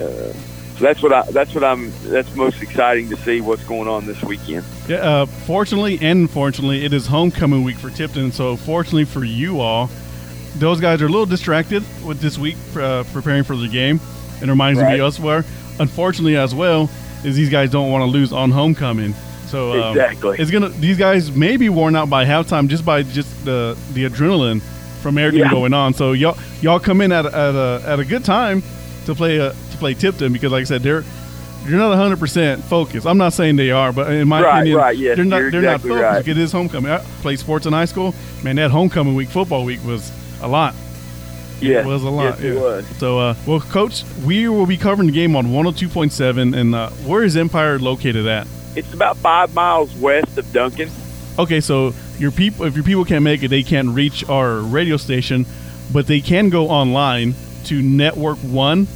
[0.00, 0.32] Uh,
[0.78, 4.06] so that's what I that's what I'm that's most exciting to see what's going on
[4.06, 4.64] this weekend.
[4.88, 8.32] Yeah, uh, fortunately and unfortunately, it is homecoming week for Tipton.
[8.32, 9.90] So, fortunately for you all,
[10.56, 14.00] those guys are a little distracted with this week uh, preparing for the game.
[14.40, 15.00] and reminds me Right.
[15.00, 15.44] elsewhere.
[15.80, 16.90] Unfortunately, as well,
[17.24, 19.14] is these guys don't want to lose on homecoming.
[19.46, 20.36] So um, Exactly.
[20.38, 20.68] it's gonna.
[20.68, 24.60] These guys may be worn out by halftime just by just the the adrenaline
[25.02, 25.50] from everything Yeah.
[25.50, 25.94] going on.
[25.94, 28.62] So y'all y'all come in at, at a at a good time
[29.06, 31.04] to play uh to play Tipton because, like I said, they're
[31.64, 33.06] you're not 100 percent focused.
[33.06, 35.46] I'm not saying they are, but in my Right, opinion, right, yes, they're not they're
[35.48, 36.02] exactly not focused.
[36.28, 36.28] right.
[36.28, 36.92] It is homecoming.
[36.92, 38.14] I played sports in high school.
[38.44, 40.74] Man, that homecoming week, football week, was a lot.
[41.60, 42.38] Yeah, It was a lot.
[42.38, 42.86] Yes, it was.
[42.98, 46.54] So, uh, well, coach, we will be covering the game on 102.7.
[46.54, 48.46] And uh, where is Empire located at?
[48.76, 50.90] It's about five miles west of Duncan.
[51.38, 54.98] Okay, so your people, if your people can't make it, they can't reach our radio
[54.98, 55.46] station,
[55.94, 57.34] but they can go online
[57.66, 58.86] to Network One,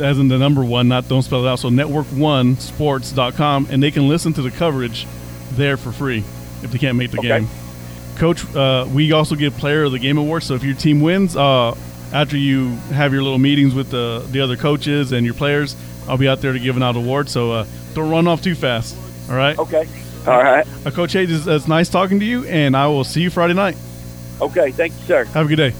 [0.00, 1.58] as in the number one, not don't spell it out.
[1.58, 5.06] So network1sports.com, and they can listen to the coverage
[5.52, 6.24] there for free
[6.62, 7.28] if they can't make the Okay.
[7.28, 7.48] game.
[8.16, 10.42] Coach, uh, we also give Player of the Game award.
[10.42, 11.74] So if your team wins, uh,
[12.12, 15.74] after you have your little meetings with the the other coaches and your players,
[16.08, 17.32] I'll be out there to giving out awards.
[17.32, 18.96] So uh, don't run off too fast.
[19.30, 19.58] All right.
[19.58, 19.86] Okay.
[20.26, 20.66] All right.
[20.84, 23.54] Uh, Coach Hayes, it's, it's nice talking to you, and I will see you Friday
[23.54, 23.76] night.
[24.40, 24.70] Okay.
[24.72, 25.24] Thank you, sir.
[25.26, 25.72] Have a good day.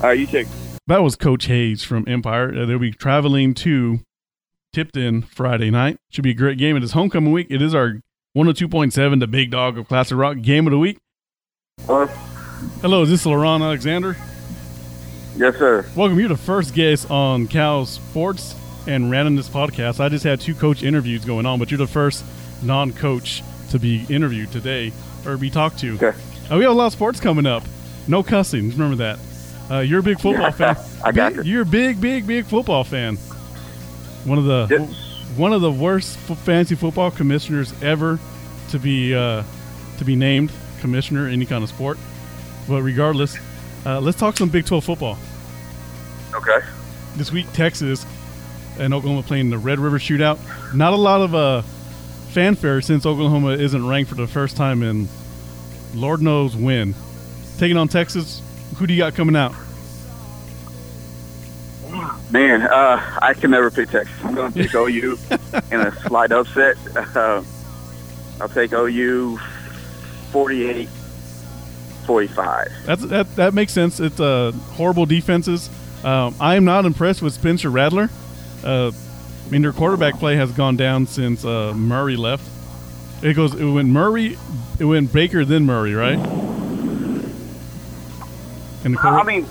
[0.00, 0.18] All right.
[0.18, 0.44] You too.
[0.88, 2.52] That was Coach Hayes from Empire.
[2.52, 4.00] Uh, they'll be traveling to
[4.72, 5.98] Tipton Friday night.
[6.10, 6.76] Should be a great game.
[6.76, 7.46] It is homecoming week.
[7.50, 8.00] It is our
[8.36, 10.98] 102.7, the big dog of Classic Rock game of the week.
[11.86, 14.16] Hello, is this Laron Alexander?
[15.36, 15.86] Yes, sir.
[15.94, 16.18] Welcome.
[16.18, 18.56] You're the first guest on Cal Sports
[18.88, 20.00] and Randomness podcast.
[20.00, 22.24] I just had two coach interviews going on, but you're the first
[22.60, 24.92] non-coach to be interviewed today
[25.24, 25.94] or be talked to.
[25.94, 26.18] Okay.
[26.50, 27.62] Uh, we have a lot of sports coming up.
[28.08, 28.70] No cussing.
[28.70, 29.20] Remember that.
[29.72, 30.76] Uh, you're a big football fan.
[31.02, 31.52] I got Big- you.
[31.52, 33.16] You're a big, big, big football fan.
[34.24, 34.90] One of the Yes.
[35.36, 38.18] one of the worst f- fantasy football commissioners ever
[38.70, 39.42] to be uh,
[39.98, 41.96] to be named commissioner in any kind of sport.
[42.68, 43.36] But regardless,
[43.86, 45.18] uh, let's talk some Big 12 football
[46.34, 46.58] Okay.
[47.16, 48.04] this week Texas
[48.78, 50.38] and Oklahoma playing the Red River Shootout.
[50.74, 51.62] Not a lot of uh,
[52.30, 55.08] fanfare since Oklahoma isn't ranked for the first time in
[55.94, 56.94] Lord knows when.
[57.58, 58.40] Taking on Texas,
[58.76, 59.52] who do you got coming out?
[62.32, 64.14] Man, uh, I can never pick Texas.
[64.24, 65.18] I'm going to pick OU
[65.70, 66.76] in a slight upset.
[67.14, 67.42] Uh,
[68.40, 69.36] I'll take OU
[70.30, 70.88] 48
[72.06, 72.72] 45.
[72.86, 74.00] That's that that makes sense.
[74.00, 75.68] It's uh, horrible defenses.
[76.04, 78.08] Um, I am not impressed with Spencer Rattler.
[78.64, 82.48] Uh, I mean, their quarterback play has gone down since uh, Murray left.
[83.22, 83.54] It goes.
[83.54, 84.38] It went Murray.
[84.80, 86.18] It went Baker then Murray, right?
[88.84, 89.46] And the quarter- I mean,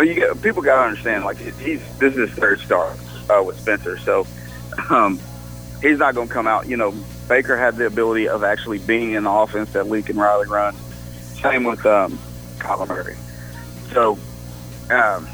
[0.00, 2.96] you get, people got to understand, like he's this is his third start
[3.28, 4.26] uh, with Spencer, so
[4.88, 5.18] um,
[5.82, 6.68] he's not going to come out.
[6.68, 6.94] You know,
[7.28, 10.78] Baker had the ability of actually being in the offense that Lincoln Riley runs.
[11.40, 12.18] Same with um,
[12.58, 13.16] Kyler Murray.
[13.92, 14.18] So,
[14.90, 15.28] um,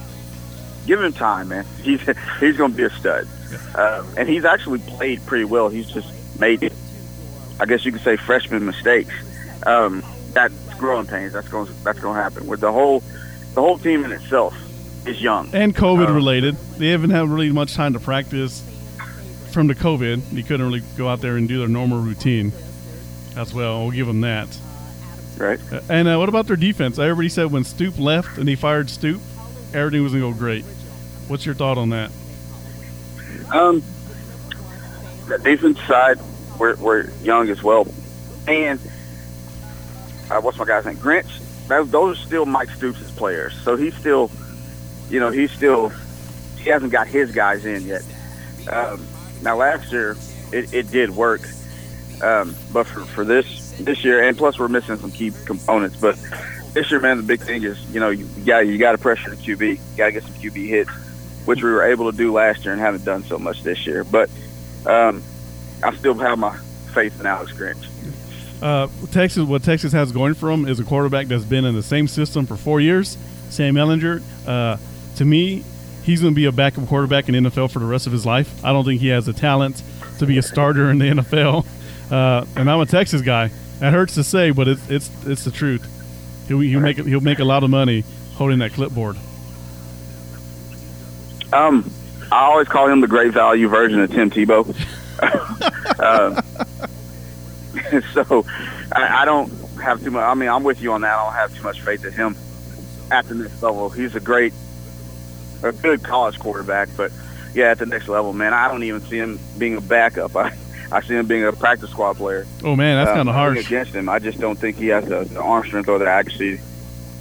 [0.87, 1.67] give him time, man.
[1.83, 2.01] He's
[2.41, 3.27] he's going to be a stud,
[3.75, 5.69] um, and he's actually played pretty well.
[5.69, 6.09] He's just
[6.41, 6.73] made,
[7.61, 9.15] I guess you could say, freshman mistakes.
[9.67, 11.33] Um, that's growing pains.
[11.33, 13.03] That's going that's going to happen with the whole
[13.57, 14.55] the whole team in itself
[15.09, 16.57] is young and COVID uh, related.
[16.77, 18.63] They haven't had really much time to practice
[19.51, 20.31] from the COVID.
[20.31, 22.53] They couldn't really go out there and do their normal routine
[23.35, 23.81] as well.
[23.81, 24.47] We'll give them that.
[25.39, 25.59] Right.
[25.73, 26.99] Uh, and uh, what about their defense?
[26.99, 29.25] Everybody said when Stoops left and he fired Stoops,
[29.73, 30.65] everything was going to go great.
[31.27, 32.11] What's your thought on that?
[33.55, 33.83] Um,
[35.29, 36.19] the defense side,
[36.59, 37.87] we're, we're young as well.
[38.47, 38.79] And
[40.31, 40.97] uh, what's my guy's name?
[40.97, 41.41] Grinch.
[41.69, 43.59] Those, those are still Mike Stoops' players.
[43.63, 44.31] So he's still,
[45.11, 45.91] you know, he's still,
[46.59, 48.03] he hasn't got his guys in yet.
[48.71, 49.07] Um,
[49.43, 50.17] now, last year,
[50.53, 51.43] it, it did work.
[52.23, 55.97] Um, but for, for this this year, and plus we're missing some key components.
[55.97, 56.19] But
[56.73, 59.31] this year, man, the big thing is you know you got you got to pressure
[59.31, 60.91] the QB, you got to get some QB hits,
[61.45, 64.05] which we were able to do last year and haven't done so much this year.
[64.05, 64.31] But
[64.87, 65.23] um,
[65.83, 66.57] I still have my
[66.95, 67.87] faith in Alex Grinch.
[68.63, 71.83] Uh, Texas, what Texas has going for them is a quarterback that's been in the
[71.83, 73.19] same system for four years.
[73.51, 74.23] Sam Ehlinger.
[74.47, 74.79] Uh,
[75.17, 75.65] to me,
[76.05, 78.65] he's going to be a backup quarterback in NFL for the rest of his life.
[78.65, 79.83] I don't think he has the talent
[80.19, 81.67] to be a starter in the NFL.
[82.11, 83.51] Uh, and I'm a Texas guy.
[83.81, 85.87] That hurts to say, but it's it's it's the truth.
[86.49, 89.17] He'll, he'll make he'll make a lot of money holding that clipboard.
[91.53, 91.91] Um,
[92.33, 94.75] I always call him the great value version of Tim Tebow.
[96.01, 96.43] uh,
[98.13, 98.45] so
[98.93, 100.23] I, I don't have too much.
[100.23, 101.15] I mean, I'm with you on that.
[101.15, 102.37] I don't have too much faith in him
[103.11, 103.89] at the next level.
[103.91, 104.53] He's a great,
[105.63, 107.13] a good college quarterback, but
[107.55, 110.37] yeah, at the next level, man, I don't even see him being a backup.
[110.37, 110.57] I
[110.93, 112.47] I see him being a practice squad player.
[112.63, 114.09] Oh man, that's um, kind of harsh against him.
[114.09, 116.61] I just don't think he has the, the arm strength or the accuracy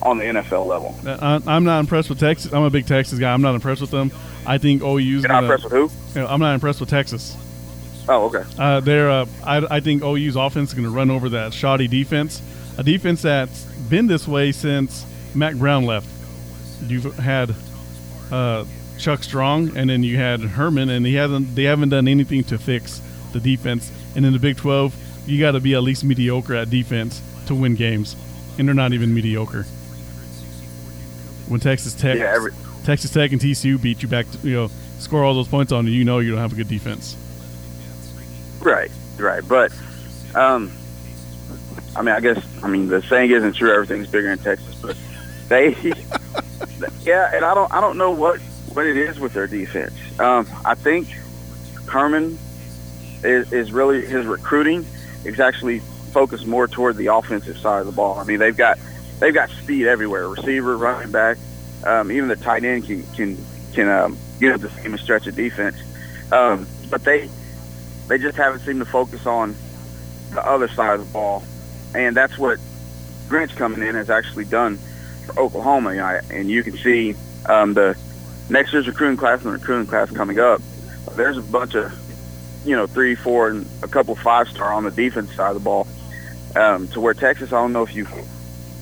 [0.01, 0.95] on the NFL level.
[1.05, 2.53] Uh, I, am not impressed with Texas.
[2.53, 3.33] I'm a big Texas guy.
[3.33, 4.11] I'm not impressed with them.
[4.45, 5.03] I think OU's.
[5.03, 6.19] You're not gonna, impressed with who?
[6.19, 7.35] You know, I'm not impressed with Texas.
[8.07, 8.43] Oh, okay.
[8.57, 9.09] Uh, they're.
[9.09, 12.41] Uh, I, I think OU's offense is going to run over that shoddy defense,
[12.77, 16.07] a defense that's been this way since Mack Brown left.
[16.83, 17.55] You've had
[18.31, 18.65] uh,
[18.99, 21.55] Chuck Strong, and then you had Herman, and he hasn't.
[21.55, 23.01] They haven't done anything to fix
[23.33, 23.91] the defense.
[24.15, 24.95] And in the Big 12,
[25.27, 28.15] you got to be at least mediocre at defense to win games,
[28.57, 29.63] and they're not even mediocre.
[31.47, 34.71] When Texas Tech, yeah, every- Texas Tech and TCU beat you back, to, you know,
[34.99, 37.15] score all those points on you, you know you don't have a good defense.
[38.65, 39.71] Right, right, but
[40.33, 40.71] um,
[41.95, 43.71] I mean, I guess I mean the saying isn't true.
[43.71, 44.97] Everything's bigger in Texas, but
[45.49, 45.75] they,
[47.03, 48.39] yeah, and I don't, I don't know what
[48.73, 49.93] what it is with their defense.
[50.19, 51.09] Um, I think
[51.87, 52.39] Herman
[53.23, 54.83] is, is really his recruiting
[55.25, 55.79] is actually
[56.11, 58.17] focused more toward the offensive side of the ball.
[58.17, 58.79] I mean, they've got
[59.19, 61.37] they've got speed everywhere, receiver, running back,
[61.85, 63.37] um, even the tight end can can
[63.73, 65.77] can um, get up the same stretch of defense.
[66.31, 67.29] Um, but they
[68.07, 69.55] they just haven't seemed to focus on
[70.31, 71.43] the other side of the ball,
[71.93, 72.59] and that's what
[73.27, 74.77] Grinch coming in has actually done
[75.25, 75.91] for Oklahoma.
[76.29, 77.15] And you can see
[77.47, 77.97] um, the
[78.49, 80.61] next year's recruiting class and the recruiting class coming up.
[81.15, 81.91] There's a bunch of
[82.65, 85.59] you know, three, four, and a couple five star on the defense side of the
[85.61, 85.87] ball.
[86.55, 88.07] Um, to where Texas, I don't know if you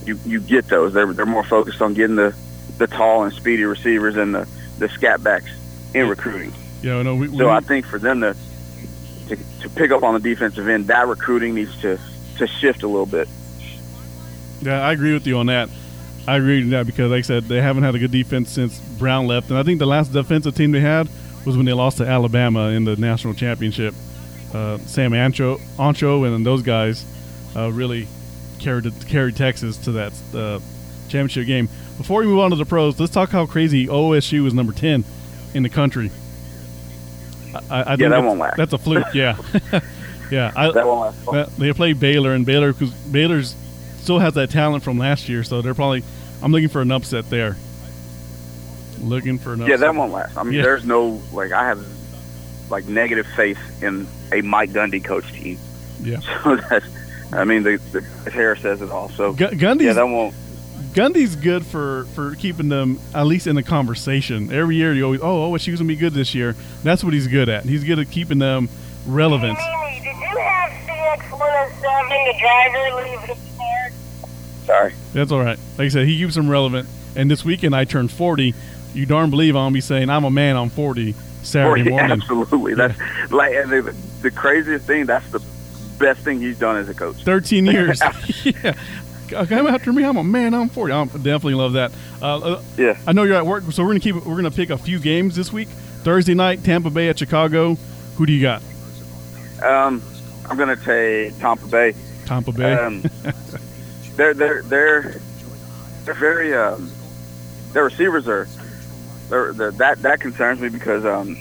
[0.06, 0.94] you you get those.
[0.94, 2.36] They're they're more focused on getting the
[2.78, 4.48] the tall and speedy receivers and the
[4.80, 5.50] the scat backs
[5.94, 6.54] in recruiting.
[6.82, 7.16] Yeah, no.
[7.16, 8.36] We, so we, I think for them to,
[9.64, 12.00] to pick up on the defensive end, that recruiting needs to
[12.38, 13.28] to shift a little bit.
[14.62, 15.70] Yeah, I agree with you on that.
[16.28, 18.80] I agree with that because, like I said, they haven't had a good defense since
[18.80, 21.10] Brown left, and I think the last defensive team they had
[21.46, 23.94] was when they lost to Alabama in the national championship.
[24.54, 27.06] Uh, Sam Ancho, Acho and those guys
[27.56, 28.08] uh, really
[28.60, 30.60] carried carried Texas to that uh,
[31.10, 31.68] championship game.
[31.98, 35.04] Before we move on to the pros, let's talk how crazy OSU is number ten
[35.54, 36.12] in the country.
[37.70, 38.58] I, I yeah, that won't last.
[38.58, 39.14] That's a fluke.
[39.14, 39.38] Yeah,
[40.32, 40.52] yeah.
[40.56, 41.58] I, that won't last.
[41.58, 43.56] They play Baylor, and Baylor because Baylor's
[43.98, 46.04] still has that talent from last year, so they're probably.
[46.42, 47.56] I'm looking for an upset there
[49.04, 49.70] looking for another.
[49.70, 50.38] Yeah, that won't last.
[50.38, 50.64] I mean, yeah.
[50.64, 51.86] there's no like I have
[52.70, 55.58] like negative faith in a Mike Gundy coach team.
[56.02, 56.20] Yeah.
[56.44, 56.86] So that's
[57.32, 59.10] I mean the, the hair says it all.
[59.10, 60.36] So Gu- Gundy's, yeah, that won't.
[60.94, 64.52] Gundy's good for, for keeping them at least in the conversation.
[64.52, 66.56] Every year you always oh oh she's gonna be good this year.
[66.84, 67.64] That's what he's good at.
[67.64, 68.70] He's good at keeping them
[69.08, 69.58] relevant.
[69.58, 70.72] Hey, did you have
[71.30, 73.92] CX107 the driver leave his car?
[74.66, 74.94] Sorry.
[75.14, 75.58] That's all right.
[75.78, 76.88] Like I said, he keeps them relevant.
[77.16, 78.54] And this weekend I turned 40.
[78.94, 80.56] You darn believe I'm gonna be saying I'm a man.
[80.56, 82.12] I'm 40 Saturday oh, morning.
[82.12, 82.76] Absolutely.
[82.76, 83.00] That's
[83.32, 85.06] like and the, the craziest thing.
[85.06, 85.42] That's the
[85.98, 87.24] best thing he's done as a coach.
[87.24, 88.02] 13 years.
[88.44, 88.74] yeah.
[89.30, 90.04] Come after me.
[90.04, 90.54] I'm a man.
[90.54, 90.94] I'm 40.
[90.94, 91.92] I definitely love that.
[92.22, 92.98] Uh, yeah.
[93.08, 94.16] I know you're at work, so we're gonna keep.
[94.16, 95.68] We're gonna pick a few games this week.
[96.04, 97.76] Thursday night, Tampa Bay at Chicago.
[98.16, 98.62] Who do you got?
[99.64, 100.02] Um,
[100.50, 101.96] I'm gonna take Tampa Bay.
[102.26, 102.74] Tampa Bay.
[102.74, 103.04] Um,
[104.16, 105.16] they're they're they're
[106.04, 106.92] they're very um,
[107.72, 108.48] their receivers are
[109.30, 111.38] they're, they're, that that concerns me because um,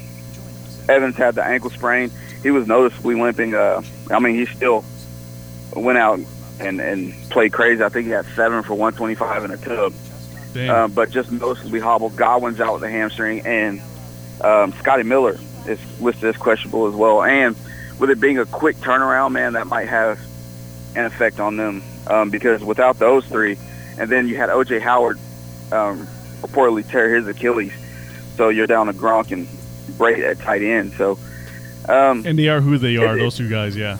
[0.88, 2.10] Evans had the ankle sprain.
[2.42, 3.54] He was noticeably limping.
[3.54, 4.84] Uh, I mean, he still
[5.74, 6.20] went out
[6.62, 7.82] and and played crazy.
[7.82, 9.92] I think he had seven for 125 in a tub.
[10.70, 12.14] Uh, but just noticeably hobbled.
[12.16, 13.80] Godwin's out with a hamstring, and
[14.42, 17.22] um, Scotty Miller is listed as questionable as well.
[17.22, 17.56] And
[17.98, 20.20] with it being a quick turnaround, man, that might have
[20.94, 23.56] an effect on them um, because without those three,
[23.98, 25.18] and then you had OJ Howard
[25.70, 26.06] um,
[26.42, 27.72] reportedly tear his Achilles,
[28.36, 29.48] so you're down to Gronk and
[29.96, 30.92] Brady at tight end.
[30.94, 31.18] So,
[31.88, 33.16] um, and they are who they are.
[33.16, 33.98] It, those two guys, yeah.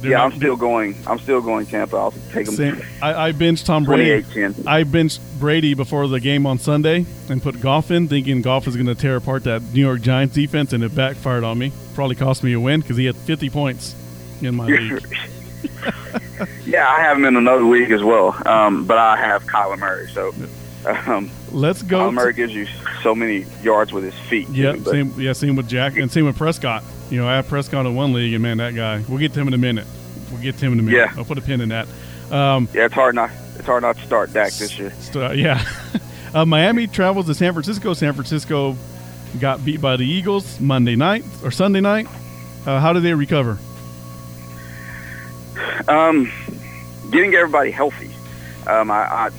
[0.00, 0.96] They're yeah, not, I'm still going.
[1.06, 1.96] I'm still going Tampa.
[1.96, 2.54] I'll take them.
[2.54, 2.82] Same.
[3.02, 4.24] I, I benched Tom Brady.
[4.66, 8.76] I benched Brady before the game on Sunday and put Goff in, thinking Goff is
[8.76, 11.72] going to tear apart that New York Giants defense, and it backfired on me.
[11.94, 13.96] Probably cost me a win because he had 50 points
[14.40, 15.04] in my league.
[16.64, 20.08] yeah, I have him in another league as well, um, but I have Kyler Murray.
[20.12, 20.32] So
[20.86, 21.98] um, let's go.
[21.98, 22.66] Kyler Murray gives you
[23.02, 24.48] so many yards with his feet.
[24.50, 25.20] Yeah, same.
[25.20, 26.84] Yeah, same with Jack and same with Prescott.
[27.10, 29.02] You know, I have Prescott in one league, and man, that guy.
[29.08, 29.86] We'll get to him in a minute.
[30.30, 30.98] We'll get to him in a minute.
[30.98, 31.88] Yeah, I'll put a pin in that.
[32.30, 33.30] Um, yeah, it's hard not.
[33.56, 34.92] It's hard not to start Dak this year.
[34.98, 35.64] St- yeah,
[36.34, 37.94] uh, Miami travels to San Francisco.
[37.94, 38.76] San Francisco
[39.40, 42.06] got beat by the Eagles Monday night or Sunday night.
[42.66, 43.58] Uh, how did they recover?
[45.88, 46.30] Um,
[47.10, 48.10] getting everybody healthy.
[48.66, 49.30] Um, I,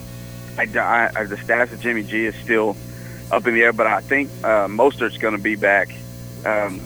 [0.57, 2.75] I, I, I, the status of Jimmy G is still
[3.31, 5.89] up in the air, but I think uh, Mostert's going to be back,
[6.45, 6.81] um,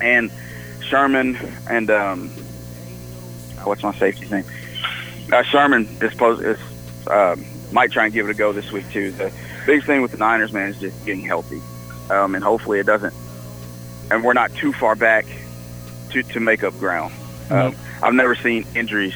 [0.00, 0.30] and
[0.82, 1.36] Sherman
[1.68, 2.28] and um,
[3.64, 4.44] what's my safety's name?
[5.32, 6.58] Uh, Sherman is, supposed, is
[7.06, 7.36] uh,
[7.72, 9.10] might try and give it a go this week too.
[9.12, 9.32] The
[9.66, 11.60] biggest thing with the Niners, man, is just getting healthy,
[12.10, 13.14] um, and hopefully it doesn't.
[14.10, 15.26] And we're not too far back
[16.10, 17.14] to to make up ground.
[17.50, 19.14] Um, I've never seen injuries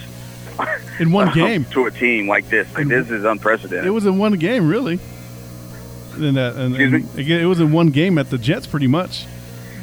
[0.99, 2.73] in one game to a team like this.
[2.75, 3.87] Like, this is unprecedented.
[3.87, 4.99] It was in one game, really.
[6.15, 9.27] And that, and, and again, it was in one game at the Jets, pretty much.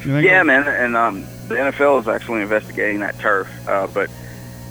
[0.04, 3.48] Yeah, man, and um, the NFL is actually investigating that turf.
[3.68, 4.10] Uh, but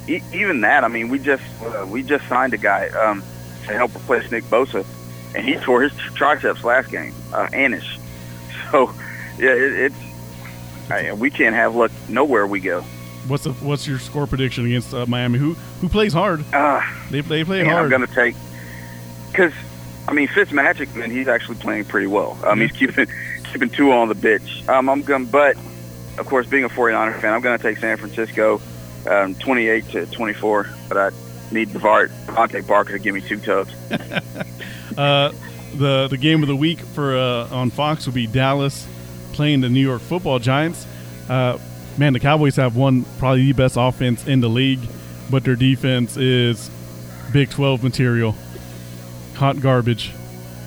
[0.08, 3.22] e- even that, I mean, we just uh, we just signed a guy um,
[3.66, 4.84] to help replace Nick Bosa,
[5.34, 7.82] and he tore his triceps last game, uh, Ansah.
[8.72, 8.92] So,
[9.38, 12.82] yeah, it, it's I, we can't have luck nowhere we go.
[13.28, 15.38] What's the, what's your score prediction against uh, Miami?
[15.38, 16.44] Who who plays hard?
[16.52, 17.84] Uh, they they play man, hard.
[17.92, 18.34] I'm going to take
[19.30, 19.52] because
[20.08, 22.38] I mean Fitzmagic, man, he's actually playing pretty well.
[22.44, 23.06] Um, he's keeping
[23.56, 24.68] keeping two on the bitch.
[24.68, 25.56] Um, I'm going, but
[26.18, 28.60] of course, being a 49er fan, I'm going to take San Francisco,
[29.08, 30.68] um, 28 to 24.
[30.88, 31.10] But I
[31.50, 33.72] need Bart, DeVante Parker to give me two tubs.
[34.98, 35.32] uh,
[35.74, 38.86] the the game of the week for uh, on Fox will be Dallas
[39.32, 40.86] playing the New York Football Giants.
[41.28, 41.58] Uh,
[41.96, 44.80] man, the Cowboys have one probably the best offense in the league,
[45.30, 46.70] but their defense is
[47.32, 48.34] Big 12 material.
[49.36, 50.12] Hot garbage.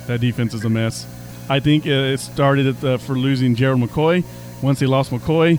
[0.08, 1.06] That defense is a mess.
[1.50, 4.24] I think it started uh, for losing Gerald McCoy.
[4.62, 5.58] Once they lost McCoy,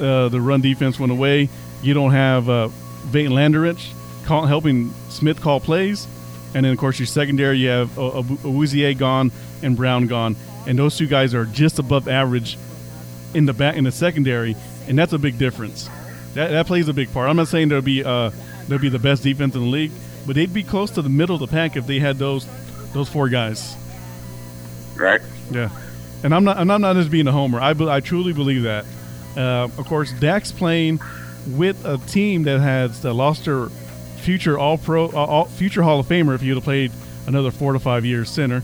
[0.00, 1.48] uh, the run defense went away.
[1.82, 2.68] You don't have uh,
[3.06, 3.92] Vander Esch
[4.24, 6.06] call, helping Smith call plays.
[6.54, 10.36] And then, of course, your secondary, you have Awuzie gone and Brown gone.
[10.66, 12.58] And those two guys are just above average
[13.32, 14.56] in the back in the secondary
[14.90, 15.88] and that's a big difference.
[16.34, 17.30] That, that plays a big part.
[17.30, 18.30] I'm not saying they'll be uh,
[18.66, 19.92] there'll be the best defense in the league,
[20.26, 22.46] but they'd be close to the middle of the pack if they had those
[22.92, 23.76] those four guys.
[25.00, 25.20] Right.
[25.50, 25.70] Yeah,
[26.22, 27.60] and I'm not and I'm not just being a homer.
[27.60, 28.84] I, I truly believe that.
[29.36, 31.00] Uh, of course, Dak's playing
[31.48, 33.68] with a team that has uh, lost their
[34.18, 36.92] future All Pro, uh, all, future Hall of Famer if you'd have played
[37.26, 38.62] another four to five years center.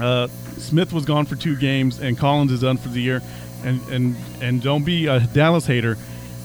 [0.00, 0.28] Uh,
[0.58, 3.22] Smith was gone for two games, and Collins is done for the year
[3.64, 5.96] and and and don't be a Dallas hater.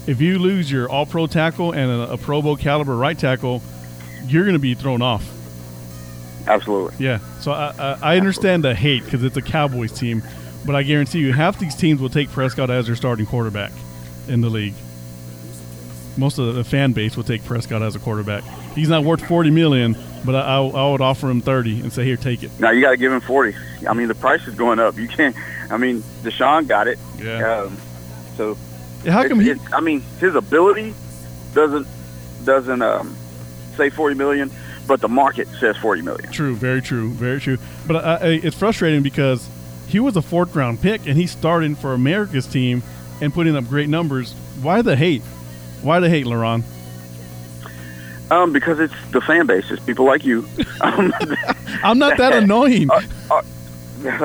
[0.08, 3.62] If you lose your All Pro tackle and a, a Pro Bowl caliber right tackle,
[4.26, 5.30] you're going to be thrown off.
[6.50, 7.06] Absolutely.
[7.06, 7.20] Yeah.
[7.40, 10.24] So I I, I understand the hate because it's a Cowboys team,
[10.66, 13.72] but I guarantee you half these teams will take Prescott as their starting quarterback
[14.28, 14.74] in the league.
[16.18, 18.44] Most of the fan base will take Prescott as a quarterback.
[18.76, 19.96] He's not worth forty million,
[20.26, 22.82] but I, I, I would offer him thirty and say, "Here, take it." Now you
[22.82, 23.56] got to give him forty.
[23.88, 24.98] I mean, the price is going up.
[24.98, 25.36] You can't.
[25.72, 27.00] I mean, Deshaun got it.
[27.20, 27.62] Yeah.
[27.62, 27.78] Um,
[28.36, 28.58] so
[29.04, 29.54] yeah, how come he?
[29.72, 30.94] I mean, his ability
[31.54, 31.88] doesn't
[32.44, 33.16] doesn't um,
[33.78, 34.52] say forty million,
[34.90, 36.32] but the market says 40 million.
[36.32, 37.60] True, very true, very true.
[37.86, 39.48] But uh, uh, it's frustrating because
[39.88, 42.82] he was a fourth round pick and he's starting for America's team
[43.22, 44.34] and putting up great numbers.
[44.64, 45.22] Why the hate?
[45.84, 46.64] Why the hate, Laron?
[48.32, 49.70] Um, because it's the fan base.
[49.70, 50.46] It's people like you.
[50.82, 51.14] Um,
[51.84, 52.90] I'm not that annoying.
[52.90, 53.44] Are, are,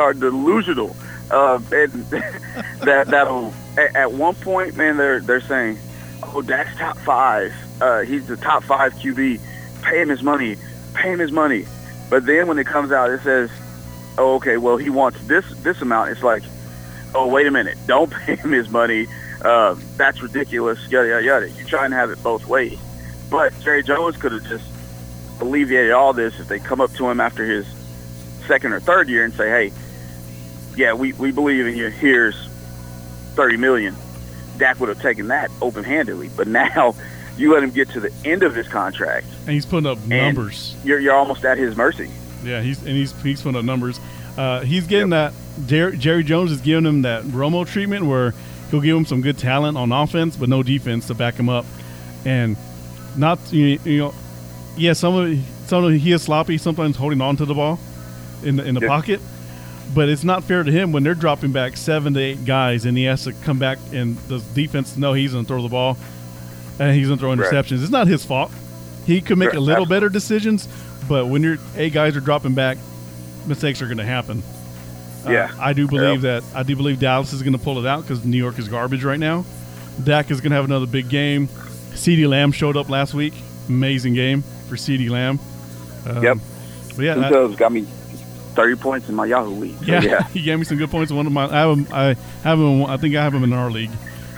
[0.01, 0.97] are delusional.
[1.31, 1.93] Uh, and
[2.83, 5.79] that that'll at, at, one point, man, they're they're saying,
[6.23, 7.53] "Oh, Dak's top five.
[7.81, 9.41] Uh, he's the top five QB.
[9.85, 10.57] Pay him his money.
[10.95, 11.67] Pay him his money."
[12.11, 13.51] But then when it comes out, it says,
[14.19, 14.57] "Oh, okay.
[14.57, 16.43] Well, he wants this this amount." It's like,
[17.15, 17.79] "Oh, wait a minute.
[17.87, 19.07] Don't pay him his money.
[19.43, 21.51] Uh, that's ridiculous." Yada yada yada.
[21.51, 22.79] You try and have it both ways.
[23.31, 24.65] But Jerry Jones could have just
[25.41, 27.67] alleviated all this if they come up to him after his
[28.47, 29.73] second or third year and say, "Hey,
[30.77, 31.89] yeah, we, we believe in you.
[31.89, 32.37] Here's
[33.35, 33.97] thirty million.
[34.59, 36.95] Dak would have taken that open handedly, but now
[37.37, 40.77] you let him get to the end of his contract, and he's putting up numbers.
[40.85, 42.11] You're you're almost at his mercy.
[42.43, 43.99] Yeah, he's and he's he's putting up numbers.
[44.37, 45.33] Uh, he's getting yep.
[45.33, 45.67] that.
[45.67, 48.35] Jerry, Jerry Jones is giving him that Romo treatment where
[48.71, 51.65] he'll give him some good talent on offense, but no defense to back him up,
[52.25, 52.57] and
[53.17, 54.15] not you know,
[54.77, 57.79] yeah, some of some of he is sloppy sometimes holding on to the ball
[58.43, 58.89] in the in the yeah.
[58.89, 59.21] pocket,
[59.95, 62.97] but it's not fair to him when they're dropping back seven to eight guys and
[62.97, 65.97] he has to come back and the defense know he's going to throw the ball
[66.79, 67.77] and he's going to throw interceptions.
[67.77, 67.83] Right.
[67.83, 68.51] It's not his fault.
[69.07, 70.69] He could make a little better decisions,
[71.09, 72.79] but when your A guys are dropping back,
[73.47, 74.43] mistakes are going to happen.
[75.27, 76.43] Uh, yeah, uh, I do believe that.
[76.55, 79.05] I do believe Dallas is going to pull it out because New York is garbage
[79.05, 79.45] right now.
[80.03, 81.49] Dak is going to have another big game.
[81.93, 83.35] CeeDee Lamb showed up last week.
[83.69, 85.39] Amazing game for CeeDee Lamb.
[86.07, 86.39] Um, yep.
[86.97, 87.87] But yeah, that, got me
[88.55, 89.79] thirty points in my Yahoo league.
[89.79, 91.47] So, yeah, yeah, he gave me some good points in one of my.
[91.47, 91.87] I have him.
[91.93, 92.85] I have him.
[92.85, 93.91] I think I have him in our league.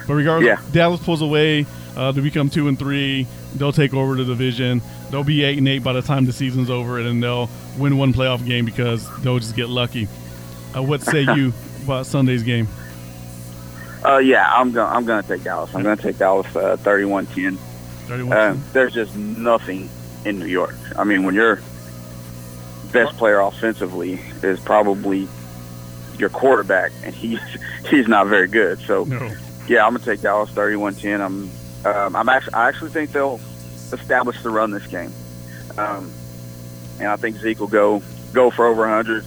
[0.06, 0.72] But regardless, yeah.
[0.72, 1.66] Dallas pulls away
[1.96, 3.26] uh, to become two and three.
[3.54, 4.82] They'll take over the division.
[5.10, 7.96] They'll be eight and eight by the time the season's over, and then they'll win
[7.96, 10.08] one playoff game because they'll just get lucky.
[10.76, 11.52] Uh, what say you
[11.84, 12.68] about Sunday's game?
[14.04, 15.74] Uh, yeah, I'm gonna I'm gonna take Dallas.
[15.74, 17.56] I'm gonna take Dallas uh, 31-10.
[18.06, 19.88] 31 uh, There's just nothing
[20.24, 20.76] in New York.
[20.96, 21.60] I mean, when you're
[22.92, 25.28] best player offensively is probably
[26.18, 27.40] your quarterback, and he's
[27.90, 28.78] he's not very good.
[28.80, 29.30] So, no.
[29.68, 31.20] yeah, I'm gonna take Dallas 31-10.
[31.20, 31.50] I'm
[31.86, 33.40] um, I'm actually I actually think they'll
[33.92, 35.12] establish the run this game,
[35.78, 36.10] um,
[36.98, 39.24] and I think Zeke will go go for over 100,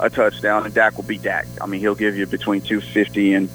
[0.00, 1.46] a touchdown, and Dak will be Dak.
[1.60, 3.48] I mean, he'll give you between 250 and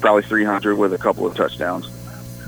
[0.00, 1.90] probably 300 with a couple of touchdowns.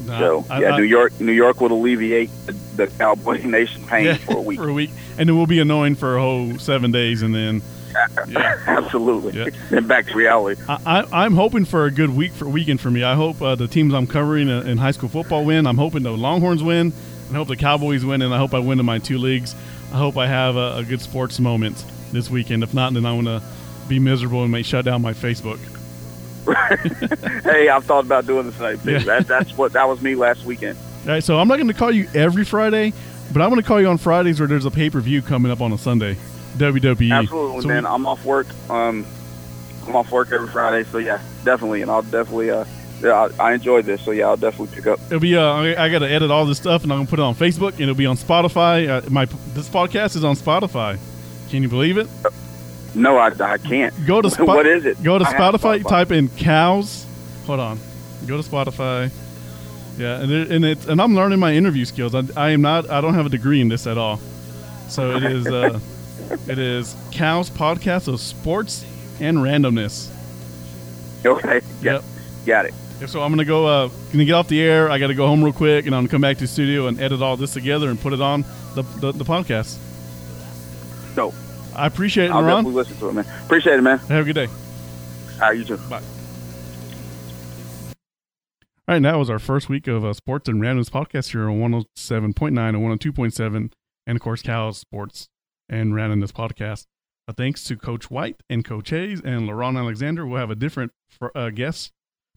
[0.06, 3.84] No, so I, yeah, I, New York, New York would alleviate the, the Cowboy Nation
[3.86, 4.58] pain yeah, for a week.
[4.58, 7.62] For a week, and it will be annoying for a whole seven days, and then
[8.28, 8.62] yeah.
[8.66, 9.76] absolutely, yeah.
[9.76, 10.60] and back to reality.
[10.68, 13.02] I, am hoping for a good week for weekend for me.
[13.02, 15.66] I hope uh, the teams I'm covering in high school football win.
[15.66, 16.92] I'm hoping the Longhorns win,
[17.30, 19.54] I hope the Cowboys win, and I hope I win in my two leagues.
[19.92, 22.62] I hope I have a, a good sports moment this weekend.
[22.62, 23.42] If not, then I'm gonna
[23.88, 25.58] be miserable and may shut down my Facebook.
[27.44, 28.94] hey, I've thought about doing the same thing.
[28.94, 28.98] Yeah.
[29.00, 30.78] That, that's what that was me last weekend.
[31.04, 32.92] All right, so I'm not going to call you every Friday,
[33.32, 35.50] but I'm going to call you on Fridays where there's a pay per view coming
[35.52, 36.16] up on a Sunday.
[36.58, 37.12] WWE.
[37.12, 37.82] Absolutely, so man.
[37.84, 38.46] We, I'm off work.
[38.68, 39.06] Um,
[39.86, 42.50] I'm off work every Friday, so yeah, definitely, and I'll definitely.
[42.50, 42.64] Uh,
[43.02, 45.00] yeah, I, I enjoyed this, so yeah, I'll definitely pick up.
[45.06, 45.36] It'll be.
[45.36, 47.34] Uh, I, I got to edit all this stuff, and I'm gonna put it on
[47.34, 48.88] Facebook, and it'll be on Spotify.
[48.88, 49.24] Uh, my
[49.54, 50.98] this podcast is on Spotify.
[51.48, 52.08] Can you believe it?
[52.94, 53.94] No, I, I can't.
[54.06, 55.02] Go to what is it?
[55.02, 55.88] Go to Spotify, Spotify.
[55.88, 57.06] Type in cows.
[57.46, 57.78] Hold on.
[58.26, 59.10] Go to Spotify.
[59.96, 62.14] Yeah, and it, and it's and I'm learning my interview skills.
[62.14, 62.90] I, I am not.
[62.90, 64.20] I don't have a degree in this at all.
[64.88, 65.46] So it is.
[65.50, 65.78] Uh,
[66.30, 68.84] it is cows podcast of sports
[69.20, 70.10] and randomness.
[71.24, 71.60] Okay.
[71.82, 72.04] Yep.
[72.46, 72.74] Got it.
[73.06, 73.66] So I'm gonna go.
[73.66, 74.90] Uh, gonna get off the air.
[74.90, 76.86] I got to go home real quick, and I'm gonna come back to the studio
[76.86, 79.78] and edit all this together and put it on the the, the podcast.
[81.14, 81.32] So
[81.74, 82.64] I appreciate it, I'll Ron.
[82.64, 83.26] definitely listen to it, man.
[83.44, 83.98] Appreciate it, man.
[83.98, 84.48] Have a good day.
[85.34, 85.78] All right, you too.
[85.88, 86.02] Bye.
[88.88, 91.60] All right, that was our first week of uh, Sports and Randoms podcast here on
[91.60, 93.72] 107.9 and 102.7,
[94.06, 95.28] and of course, Cows Sports
[95.70, 96.86] and ran in this podcast.
[97.26, 100.26] Uh, thanks to Coach White and Coach Hayes and Laurent Alexander.
[100.26, 100.92] We'll have a different
[101.34, 101.92] uh, guest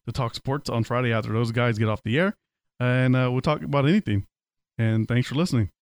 [0.05, 2.37] to talk sports on Friday after those guys get off the air,
[2.79, 4.27] and uh, we'll talk about anything.
[4.77, 5.71] And thanks for listening.